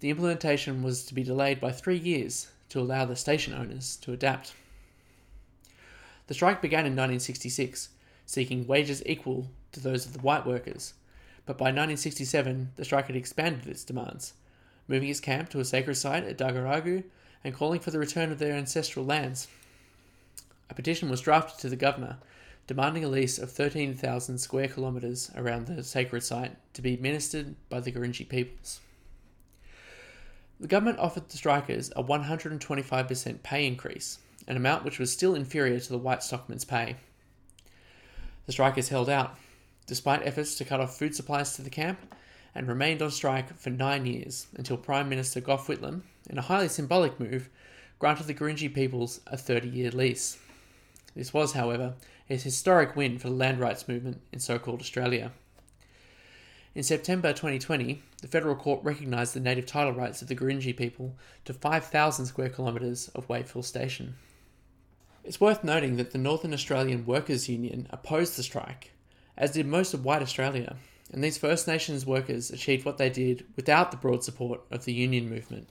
the 0.00 0.10
implementation 0.10 0.82
was 0.82 1.04
to 1.04 1.14
be 1.14 1.22
delayed 1.22 1.60
by 1.60 1.70
three 1.70 1.96
years 1.96 2.48
to 2.70 2.80
allow 2.80 3.04
the 3.04 3.14
station 3.14 3.54
owners 3.54 3.96
to 3.96 4.12
adapt. 4.12 4.52
The 6.26 6.34
strike 6.34 6.60
began 6.60 6.86
in 6.86 6.92
1966, 6.92 7.90
seeking 8.26 8.66
wages 8.66 9.02
equal 9.06 9.48
to 9.72 9.80
those 9.80 10.06
of 10.06 10.12
the 10.12 10.20
white 10.20 10.44
workers, 10.44 10.94
but 11.46 11.58
by 11.58 11.66
1967 11.66 12.72
the 12.74 12.84
strike 12.84 13.06
had 13.06 13.16
expanded 13.16 13.68
its 13.68 13.84
demands, 13.84 14.32
moving 14.88 15.08
its 15.08 15.20
camp 15.20 15.50
to 15.50 15.60
a 15.60 15.64
sacred 15.64 15.94
site 15.94 16.24
at 16.24 16.38
Daguragu 16.38 17.04
and 17.44 17.54
calling 17.54 17.80
for 17.80 17.90
the 17.90 17.98
return 17.98 18.32
of 18.32 18.38
their 18.38 18.54
ancestral 18.54 19.04
lands. 19.04 19.46
A 20.70 20.74
petition 20.74 21.10
was 21.10 21.20
drafted 21.20 21.60
to 21.60 21.68
the 21.68 21.76
governor 21.76 22.16
demanding 22.66 23.04
a 23.04 23.08
lease 23.08 23.38
of 23.38 23.50
13,000 23.52 24.38
square 24.38 24.68
kilometres 24.68 25.30
around 25.36 25.66
the 25.66 25.82
sacred 25.82 26.22
site 26.22 26.56
to 26.72 26.82
be 26.82 26.94
administered 26.94 27.54
by 27.68 27.80
the 27.80 27.92
Gurindji 27.92 28.28
peoples. 28.28 28.80
The 30.60 30.68
government 30.68 30.98
offered 30.98 31.28
the 31.28 31.36
strikers 31.36 31.92
a 31.94 32.02
125% 32.02 33.42
pay 33.42 33.66
increase, 33.66 34.18
an 34.48 34.56
amount 34.56 34.84
which 34.84 34.98
was 34.98 35.12
still 35.12 35.34
inferior 35.34 35.78
to 35.78 35.88
the 35.88 35.98
white 35.98 36.22
stockmen's 36.22 36.64
pay. 36.64 36.96
The 38.46 38.52
strikers 38.52 38.88
held 38.88 39.10
out, 39.10 39.36
despite 39.86 40.26
efforts 40.26 40.54
to 40.56 40.64
cut 40.64 40.80
off 40.80 40.98
food 40.98 41.14
supplies 41.14 41.56
to 41.56 41.62
the 41.62 41.70
camp, 41.70 41.98
and 42.54 42.68
remained 42.68 43.02
on 43.02 43.10
strike 43.10 43.58
for 43.58 43.70
nine 43.70 44.06
years 44.06 44.46
until 44.54 44.76
Prime 44.76 45.08
Minister 45.08 45.40
Gough 45.40 45.66
Whitlam, 45.66 46.02
in 46.28 46.38
a 46.38 46.42
highly 46.42 46.68
symbolic 46.68 47.18
move, 47.20 47.48
granted 47.98 48.26
the 48.26 48.34
Gurindji 48.34 48.72
peoples 48.72 49.20
a 49.26 49.36
30 49.36 49.68
year 49.68 49.90
lease. 49.90 50.38
This 51.14 51.32
was, 51.32 51.52
however, 51.52 51.94
a 52.28 52.36
historic 52.36 52.96
win 52.96 53.18
for 53.18 53.28
the 53.28 53.34
land 53.34 53.60
rights 53.60 53.86
movement 53.86 54.20
in 54.32 54.40
so 54.40 54.58
called 54.58 54.80
Australia. 54.80 55.32
In 56.74 56.82
September 56.82 57.32
2020, 57.32 58.02
the 58.20 58.26
federal 58.26 58.56
court 58.56 58.82
recognised 58.82 59.32
the 59.32 59.40
native 59.40 59.66
title 59.66 59.92
rights 59.92 60.22
of 60.22 60.28
the 60.28 60.34
Gurindji 60.34 60.76
people 60.76 61.14
to 61.44 61.54
5,000 61.54 62.26
square 62.26 62.48
kilometres 62.48 63.08
of 63.14 63.28
Wave 63.28 63.50
Hill 63.50 63.62
Station. 63.62 64.16
It's 65.22 65.40
worth 65.40 65.62
noting 65.62 65.96
that 65.96 66.10
the 66.10 66.18
Northern 66.18 66.52
Australian 66.52 67.06
Workers' 67.06 67.48
Union 67.48 67.86
opposed 67.90 68.36
the 68.36 68.42
strike, 68.42 68.90
as 69.36 69.52
did 69.52 69.66
most 69.66 69.94
of 69.94 70.04
white 70.04 70.20
Australia, 70.20 70.76
and 71.12 71.22
these 71.22 71.38
First 71.38 71.68
Nations 71.68 72.04
workers 72.04 72.50
achieved 72.50 72.84
what 72.84 72.98
they 72.98 73.08
did 73.08 73.46
without 73.54 73.92
the 73.92 73.96
broad 73.96 74.24
support 74.24 74.62
of 74.70 74.84
the 74.84 74.92
union 74.92 75.30
movement. 75.30 75.68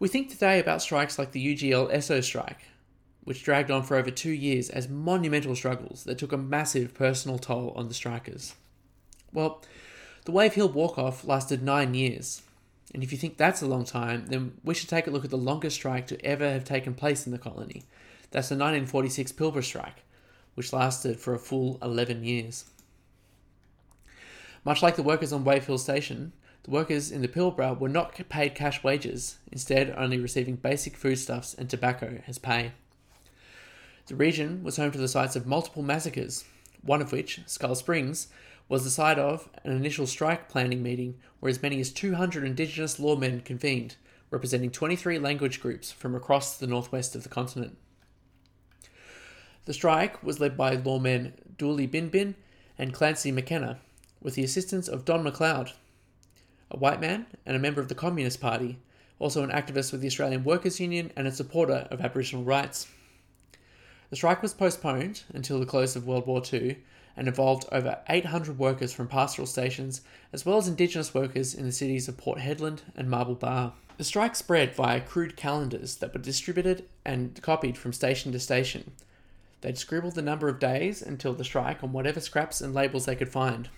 We 0.00 0.08
think 0.08 0.30
today 0.30 0.58
about 0.58 0.80
strikes 0.80 1.18
like 1.18 1.32
the 1.32 1.54
UGL 1.54 1.92
Esso 1.92 2.24
strike, 2.24 2.62
which 3.22 3.44
dragged 3.44 3.70
on 3.70 3.82
for 3.82 3.98
over 3.98 4.10
two 4.10 4.30
years 4.30 4.70
as 4.70 4.88
monumental 4.88 5.54
struggles 5.54 6.04
that 6.04 6.16
took 6.16 6.32
a 6.32 6.38
massive 6.38 6.94
personal 6.94 7.38
toll 7.38 7.74
on 7.76 7.88
the 7.88 7.94
strikers. 7.94 8.54
Well, 9.30 9.62
the 10.24 10.32
Wave 10.32 10.54
Hill 10.54 10.70
walk 10.70 10.98
off 10.98 11.26
lasted 11.26 11.62
nine 11.62 11.92
years, 11.92 12.40
and 12.94 13.02
if 13.02 13.12
you 13.12 13.18
think 13.18 13.36
that's 13.36 13.60
a 13.60 13.66
long 13.66 13.84
time, 13.84 14.24
then 14.28 14.54
we 14.64 14.72
should 14.72 14.88
take 14.88 15.06
a 15.06 15.10
look 15.10 15.24
at 15.24 15.30
the 15.30 15.36
longest 15.36 15.76
strike 15.76 16.06
to 16.06 16.24
ever 16.24 16.50
have 16.50 16.64
taken 16.64 16.94
place 16.94 17.26
in 17.26 17.32
the 17.32 17.38
colony. 17.38 17.82
That's 18.30 18.48
the 18.48 18.54
1946 18.54 19.32
Pilbara 19.32 19.62
strike, 19.62 20.02
which 20.54 20.72
lasted 20.72 21.20
for 21.20 21.34
a 21.34 21.38
full 21.38 21.78
11 21.82 22.24
years. 22.24 22.64
Much 24.64 24.82
like 24.82 24.96
the 24.96 25.02
workers 25.02 25.32
on 25.32 25.44
Wave 25.44 25.66
Hill 25.66 25.76
Station, 25.76 26.32
the 26.62 26.70
workers 26.70 27.10
in 27.10 27.22
the 27.22 27.28
Pilbara 27.28 27.78
were 27.78 27.88
not 27.88 28.14
paid 28.28 28.54
cash 28.54 28.82
wages, 28.82 29.38
instead, 29.50 29.94
only 29.96 30.18
receiving 30.18 30.56
basic 30.56 30.96
foodstuffs 30.96 31.54
and 31.54 31.70
tobacco 31.70 32.20
as 32.26 32.38
pay. 32.38 32.72
The 34.06 34.16
region 34.16 34.62
was 34.62 34.76
home 34.76 34.90
to 34.92 34.98
the 34.98 35.08
sites 35.08 35.36
of 35.36 35.46
multiple 35.46 35.82
massacres, 35.82 36.44
one 36.82 37.00
of 37.00 37.12
which, 37.12 37.40
Skull 37.46 37.74
Springs, 37.74 38.28
was 38.68 38.84
the 38.84 38.90
site 38.90 39.18
of 39.18 39.48
an 39.64 39.72
initial 39.72 40.06
strike 40.06 40.48
planning 40.48 40.82
meeting 40.82 41.16
where 41.40 41.50
as 41.50 41.62
many 41.62 41.80
as 41.80 41.90
200 41.90 42.44
Indigenous 42.44 42.98
lawmen 42.98 43.44
convened, 43.44 43.96
representing 44.30 44.70
23 44.70 45.18
language 45.18 45.60
groups 45.60 45.90
from 45.90 46.14
across 46.14 46.56
the 46.56 46.66
northwest 46.66 47.16
of 47.16 47.22
the 47.22 47.28
continent. 47.28 47.76
The 49.64 49.74
strike 49.74 50.22
was 50.22 50.40
led 50.40 50.56
by 50.56 50.76
lawmen 50.76 51.32
Dooley 51.56 51.86
Bin 51.86 52.34
and 52.78 52.94
Clancy 52.94 53.32
McKenna, 53.32 53.78
with 54.22 54.34
the 54.34 54.44
assistance 54.44 54.88
of 54.88 55.04
Don 55.04 55.24
McLeod, 55.24 55.72
a 56.70 56.76
white 56.76 57.00
man 57.00 57.26
and 57.44 57.56
a 57.56 57.60
member 57.60 57.80
of 57.80 57.88
the 57.88 57.94
Communist 57.94 58.40
Party, 58.40 58.78
also 59.18 59.42
an 59.42 59.50
activist 59.50 59.92
with 59.92 60.00
the 60.00 60.06
Australian 60.06 60.44
Workers' 60.44 60.80
Union 60.80 61.12
and 61.16 61.26
a 61.26 61.32
supporter 61.32 61.86
of 61.90 62.00
Aboriginal 62.00 62.44
rights. 62.44 62.86
The 64.10 64.16
strike 64.16 64.42
was 64.42 64.54
postponed 64.54 65.22
until 65.32 65.60
the 65.60 65.66
close 65.66 65.94
of 65.94 66.06
World 66.06 66.26
War 66.26 66.42
II 66.52 66.78
and 67.16 67.28
involved 67.28 67.66
over 67.70 67.98
800 68.08 68.58
workers 68.58 68.92
from 68.92 69.08
pastoral 69.08 69.46
stations, 69.46 70.00
as 70.32 70.46
well 70.46 70.56
as 70.56 70.68
Indigenous 70.68 71.12
workers 71.12 71.54
in 71.54 71.64
the 71.64 71.72
cities 71.72 72.08
of 72.08 72.16
Port 72.16 72.38
Hedland 72.38 72.80
and 72.96 73.10
Marble 73.10 73.34
Bar. 73.34 73.74
The 73.98 74.04
strike 74.04 74.34
spread 74.34 74.74
via 74.74 75.00
crude 75.00 75.36
calendars 75.36 75.96
that 75.96 76.14
were 76.14 76.20
distributed 76.20 76.84
and 77.04 77.40
copied 77.42 77.76
from 77.76 77.92
station 77.92 78.32
to 78.32 78.40
station. 78.40 78.92
They'd 79.60 79.76
scribble 79.76 80.10
the 80.10 80.22
number 80.22 80.48
of 80.48 80.58
days 80.58 81.02
until 81.02 81.34
the 81.34 81.44
strike 81.44 81.84
on 81.84 81.92
whatever 81.92 82.20
scraps 82.20 82.62
and 82.62 82.72
labels 82.72 83.04
they 83.04 83.16
could 83.16 83.28
find. 83.28 83.68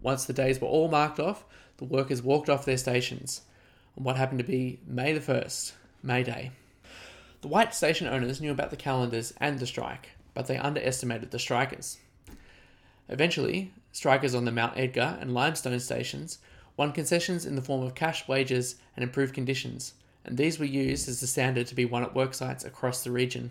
Once 0.00 0.24
the 0.24 0.32
days 0.32 0.60
were 0.60 0.68
all 0.68 0.88
marked 0.88 1.18
off, 1.18 1.44
the 1.78 1.84
workers 1.84 2.22
walked 2.22 2.48
off 2.48 2.64
their 2.64 2.76
stations 2.76 3.42
on 3.96 4.04
what 4.04 4.16
happened 4.16 4.38
to 4.38 4.44
be 4.44 4.80
May 4.86 5.12
the 5.12 5.20
1st, 5.20 5.72
May 6.02 6.22
Day. 6.22 6.50
The 7.42 7.48
white 7.48 7.74
station 7.74 8.06
owners 8.06 8.40
knew 8.40 8.50
about 8.50 8.70
the 8.70 8.76
calendars 8.76 9.34
and 9.38 9.58
the 9.58 9.66
strike, 9.66 10.10
but 10.34 10.46
they 10.46 10.56
underestimated 10.56 11.30
the 11.30 11.38
strikers. 11.38 11.98
Eventually, 13.08 13.72
strikers 13.92 14.34
on 14.34 14.44
the 14.44 14.52
Mount 14.52 14.76
Edgar 14.76 15.18
and 15.20 15.32
Limestone 15.32 15.78
stations 15.80 16.38
won 16.76 16.92
concessions 16.92 17.46
in 17.46 17.56
the 17.56 17.62
form 17.62 17.82
of 17.82 17.94
cash 17.94 18.26
wages 18.26 18.76
and 18.96 19.02
improved 19.02 19.34
conditions, 19.34 19.94
and 20.24 20.36
these 20.36 20.58
were 20.58 20.64
used 20.64 21.08
as 21.08 21.20
the 21.20 21.26
standard 21.26 21.66
to 21.68 21.74
be 21.74 21.84
won 21.84 22.02
at 22.02 22.14
worksites 22.14 22.66
across 22.66 23.04
the 23.04 23.10
region. 23.10 23.50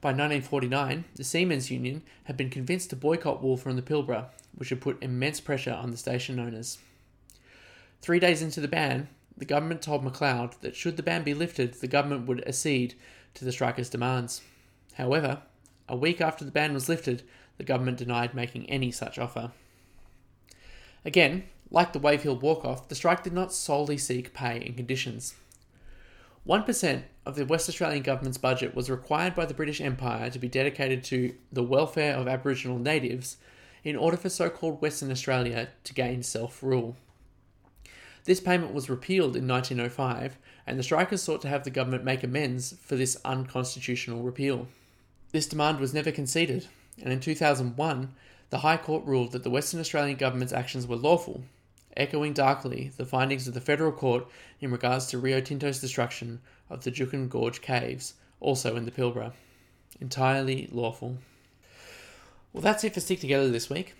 By 0.00 0.10
1949, 0.10 1.04
the 1.16 1.24
Seamen's 1.24 1.70
Union 1.70 2.02
had 2.24 2.36
been 2.36 2.50
convinced 2.50 2.90
to 2.90 2.96
boycott 2.96 3.42
wool 3.42 3.56
from 3.56 3.74
the 3.74 3.82
Pilbara, 3.82 4.26
which 4.54 4.68
had 4.68 4.80
put 4.80 5.02
immense 5.02 5.40
pressure 5.40 5.72
on 5.72 5.90
the 5.90 5.96
station 5.96 6.38
owners. 6.38 6.78
Three 8.00 8.20
days 8.20 8.42
into 8.42 8.60
the 8.60 8.68
ban, 8.68 9.08
the 9.36 9.44
government 9.44 9.82
told 9.82 10.04
McLeod 10.04 10.60
that 10.60 10.76
should 10.76 10.96
the 10.96 11.02
ban 11.02 11.22
be 11.22 11.34
lifted, 11.34 11.74
the 11.74 11.88
government 11.88 12.26
would 12.26 12.46
accede 12.46 12.94
to 13.34 13.44
the 13.44 13.52
strikers' 13.52 13.90
demands. 13.90 14.42
However, 14.94 15.42
a 15.88 15.96
week 15.96 16.20
after 16.20 16.44
the 16.44 16.50
ban 16.50 16.74
was 16.74 16.88
lifted, 16.88 17.22
the 17.56 17.64
government 17.64 17.98
denied 17.98 18.34
making 18.34 18.68
any 18.68 18.90
such 18.90 19.18
offer. 19.18 19.52
Again, 21.04 21.44
like 21.70 21.92
the 21.92 21.98
Wave 21.98 22.22
Hill 22.22 22.36
walk 22.36 22.64
off, 22.64 22.88
the 22.88 22.94
strike 22.94 23.22
did 23.22 23.32
not 23.32 23.52
solely 23.52 23.98
seek 23.98 24.34
pay 24.34 24.60
and 24.64 24.76
conditions. 24.76 25.34
1% 26.46 27.02
of 27.26 27.36
the 27.36 27.44
West 27.44 27.68
Australian 27.68 28.02
government's 28.02 28.38
budget 28.38 28.74
was 28.74 28.88
required 28.88 29.34
by 29.34 29.44
the 29.44 29.54
British 29.54 29.80
Empire 29.80 30.30
to 30.30 30.38
be 30.38 30.48
dedicated 30.48 31.04
to 31.04 31.34
the 31.52 31.62
welfare 31.62 32.14
of 32.14 32.26
Aboriginal 32.26 32.78
natives 32.78 33.36
in 33.84 33.96
order 33.96 34.16
for 34.16 34.30
so 34.30 34.48
called 34.48 34.80
Western 34.80 35.10
Australia 35.10 35.68
to 35.84 35.94
gain 35.94 36.22
self 36.22 36.62
rule. 36.62 36.96
This 38.28 38.40
payment 38.40 38.74
was 38.74 38.90
repealed 38.90 39.36
in 39.36 39.48
1905, 39.48 40.36
and 40.66 40.78
the 40.78 40.82
strikers 40.82 41.22
sought 41.22 41.40
to 41.40 41.48
have 41.48 41.64
the 41.64 41.70
government 41.70 42.04
make 42.04 42.22
amends 42.22 42.74
for 42.82 42.94
this 42.94 43.16
unconstitutional 43.24 44.22
repeal. 44.22 44.68
This 45.32 45.46
demand 45.46 45.80
was 45.80 45.94
never 45.94 46.12
conceded, 46.12 46.66
and 47.02 47.10
in 47.10 47.20
2001, 47.20 48.12
the 48.50 48.58
High 48.58 48.76
Court 48.76 49.06
ruled 49.06 49.32
that 49.32 49.44
the 49.44 49.50
Western 49.50 49.80
Australian 49.80 50.18
government's 50.18 50.52
actions 50.52 50.86
were 50.86 50.96
lawful, 50.96 51.40
echoing 51.96 52.34
darkly 52.34 52.92
the 52.98 53.06
findings 53.06 53.48
of 53.48 53.54
the 53.54 53.62
Federal 53.62 53.92
Court 53.92 54.26
in 54.60 54.70
regards 54.70 55.06
to 55.06 55.16
Rio 55.16 55.40
Tinto's 55.40 55.80
destruction 55.80 56.42
of 56.68 56.84
the 56.84 56.90
Juukan 56.90 57.30
Gorge 57.30 57.62
caves, 57.62 58.12
also 58.40 58.76
in 58.76 58.84
the 58.84 58.90
Pilbara. 58.90 59.32
Entirely 60.02 60.68
lawful. 60.70 61.16
Well, 62.52 62.60
that's 62.60 62.84
it 62.84 62.92
for 62.92 63.00
Stick 63.00 63.20
Together 63.20 63.48
this 63.48 63.70
week. 63.70 63.94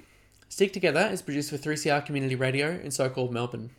Stick 0.51 0.75
Together 0.75 1.09
is 1.11 1.23
produced 1.23 1.49
for 1.49 1.57
3CR 1.57 2.05
Community 2.05 2.35
Radio 2.35 2.73
in 2.73 2.91
so 2.91 3.09
called 3.09 3.33
Melbourne. 3.33 3.71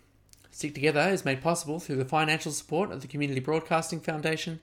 Stick 0.59 0.75
Together 0.75 1.07
is 1.07 1.23
made 1.23 1.41
possible 1.41 1.79
through 1.79 1.95
the 1.95 2.03
financial 2.03 2.51
support 2.51 2.91
of 2.91 2.99
the 2.99 3.07
Community 3.07 3.39
Broadcasting 3.39 4.01
Foundation, 4.01 4.59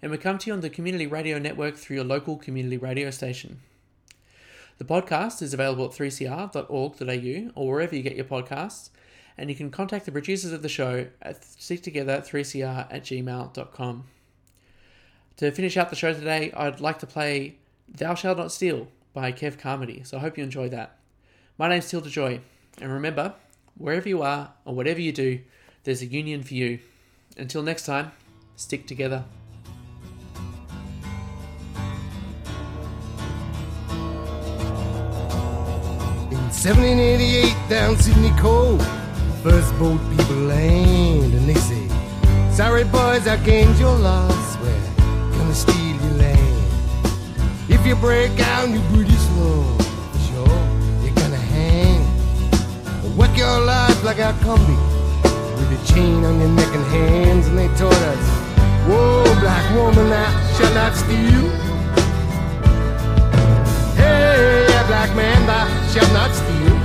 and 0.00 0.12
we 0.12 0.16
come 0.16 0.38
to 0.38 0.46
you 0.46 0.52
on 0.52 0.60
the 0.60 0.70
Community 0.70 1.08
Radio 1.08 1.40
Network 1.40 1.74
through 1.74 1.96
your 1.96 2.04
local 2.04 2.36
community 2.36 2.76
radio 2.76 3.10
station. 3.10 3.58
The 4.78 4.84
podcast 4.84 5.42
is 5.42 5.52
available 5.52 5.86
at 5.86 5.90
3cr.org.au 5.90 7.50
or 7.60 7.68
wherever 7.68 7.96
you 7.96 8.02
get 8.04 8.14
your 8.14 8.26
podcasts, 8.26 8.90
and 9.36 9.50
you 9.50 9.56
can 9.56 9.72
contact 9.72 10.06
the 10.06 10.12
producers 10.12 10.52
of 10.52 10.62
the 10.62 10.68
show 10.68 11.08
at 11.20 11.42
sticktogether3cr 11.42 12.86
at 12.88 13.02
gmail.com. 13.02 14.04
To 15.38 15.50
finish 15.50 15.76
out 15.76 15.90
the 15.90 15.96
show 15.96 16.12
today, 16.12 16.52
I'd 16.52 16.78
like 16.78 17.00
to 17.00 17.08
play 17.08 17.56
Thou 17.88 18.14
Shalt 18.14 18.38
Not 18.38 18.52
Steal 18.52 18.86
by 19.12 19.32
Kev 19.32 19.58
Carmody, 19.58 20.04
so 20.04 20.18
I 20.18 20.20
hope 20.20 20.38
you 20.38 20.44
enjoy 20.44 20.68
that. 20.68 20.96
My 21.58 21.68
name's 21.68 21.90
Tilda 21.90 22.08
Joy, 22.08 22.38
and 22.80 22.92
remember, 22.92 23.34
wherever 23.76 24.08
you 24.08 24.22
are 24.22 24.52
or 24.64 24.74
whatever 24.74 25.00
you 25.00 25.12
do, 25.12 25.40
there's 25.84 26.02
a 26.02 26.06
union 26.06 26.42
for 26.42 26.54
you. 26.54 26.78
Until 27.36 27.62
next 27.62 27.86
time, 27.86 28.12
stick 28.56 28.86
together. 28.86 29.24
In 36.30 36.46
1788 36.52 37.56
down 37.68 37.96
Sydney 37.96 38.30
Cove. 38.38 38.86
First 39.42 39.72
boat 39.78 39.98
people 40.10 40.36
land 40.36 41.32
and 41.32 41.48
they 41.48 41.54
say, 41.54 41.88
Sorry 42.52 42.84
boys, 42.84 43.26
I 43.26 43.38
gained 43.42 43.78
your 43.78 43.96
loss. 43.96 44.58
We're 44.58 45.38
gonna 45.38 45.54
steal 45.54 45.96
your 45.96 46.12
land. 46.18 46.66
If 47.70 47.86
you 47.86 47.96
break 47.96 48.36
down 48.36 48.74
your 48.74 48.82
British 48.90 49.26
law, 49.38 49.79
work 53.20 53.36
your 53.36 53.60
life 53.60 54.02
like 54.02 54.18
a 54.18 54.32
combi 54.44 54.76
with 55.58 55.78
a 55.78 55.92
chain 55.92 56.24
on 56.24 56.40
your 56.40 56.48
neck 56.48 56.72
and 56.78 56.86
hands. 56.86 57.48
And 57.48 57.58
they 57.58 57.68
taught 57.80 58.02
us, 58.12 58.24
Whoa, 58.88 59.24
black 59.44 59.66
woman, 59.76 60.10
I 60.10 60.26
shall 60.54 60.74
not 60.80 60.92
steal. 61.02 61.44
Hey, 64.00 64.66
black 64.90 65.10
man, 65.14 65.38
thou 65.46 65.66
shalt 65.92 66.12
not 66.20 66.32
steal. 66.40 66.76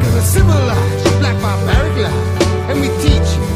Cause 0.00 0.16
a 0.22 0.24
civilized 0.34 1.18
black 1.20 1.36
barbaric 1.40 1.96
life, 2.04 2.68
and 2.68 2.76
we 2.82 2.88
teach 3.04 3.28
you 3.36 3.49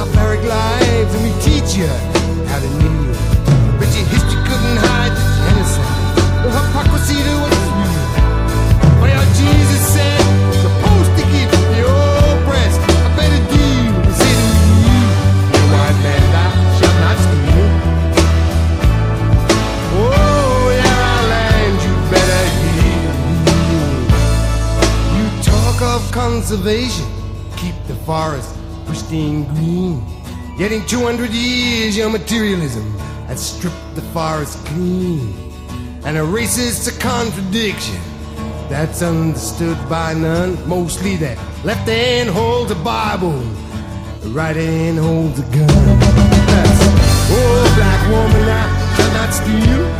barbaric 0.00 0.42
lives, 0.44 1.14
and 1.14 1.22
we 1.24 1.32
teach 1.42 1.76
you 1.76 1.86
how 2.48 2.58
to 2.58 2.68
kneel. 2.80 3.12
But 3.76 3.88
your 3.92 4.06
history 4.08 4.40
couldn't 4.48 4.78
hide 4.80 5.12
the 5.12 5.24
genocide, 5.44 6.16
the 6.40 6.48
hypocrisy. 6.56 7.20
Well, 8.96 9.24
Jesus 9.36 9.82
said, 9.92 10.24
supposed 10.64 11.12
to 11.20 11.24
give 11.28 11.50
the 11.52 11.84
oppressed 11.84 12.80
a 12.80 13.10
better 13.12 13.42
deal. 13.52 13.92
Said 14.16 14.36
to 14.40 14.48
you, 14.88 15.04
you 15.52 15.64
white 15.68 15.98
man, 16.00 16.22
not. 16.32 16.56
Oh, 19.92 20.72
our 20.96 21.22
land, 21.34 21.76
you 21.84 21.94
better 22.08 22.44
heal. 22.56 23.12
You 25.16 25.24
talk 25.42 25.78
of 25.82 26.00
conservation, 26.10 27.08
keep 27.58 27.76
the 27.86 27.96
forest 28.06 28.59
pristine 29.10 29.44
green. 29.54 30.04
Yet 30.56 30.72
in 30.72 30.86
200 30.86 31.30
years, 31.30 31.96
your 31.96 32.10
materialism 32.10 32.96
has 33.26 33.44
stripped 33.44 33.94
the 33.94 34.02
forest 34.12 34.64
clean. 34.66 35.34
And 36.04 36.16
racist 36.16 36.88
a 36.88 36.98
contradiction 36.98 38.00
that's 38.68 39.02
understood 39.02 39.76
by 39.88 40.14
none. 40.14 40.56
Mostly 40.68 41.16
that 41.16 41.36
left 41.64 41.88
hand 41.88 42.30
holds 42.30 42.70
a 42.70 42.76
Bible, 42.76 43.40
the 44.20 44.28
right 44.28 44.56
hand 44.56 44.98
holds 44.98 45.38
a 45.40 45.42
gun. 45.42 45.66
That's, 45.66 46.80
oh, 47.32 47.72
black 47.76 48.02
woman, 48.10 48.46
thou 48.46 48.94
shalt 48.96 49.12
not 49.12 49.30
steal. 49.34 49.99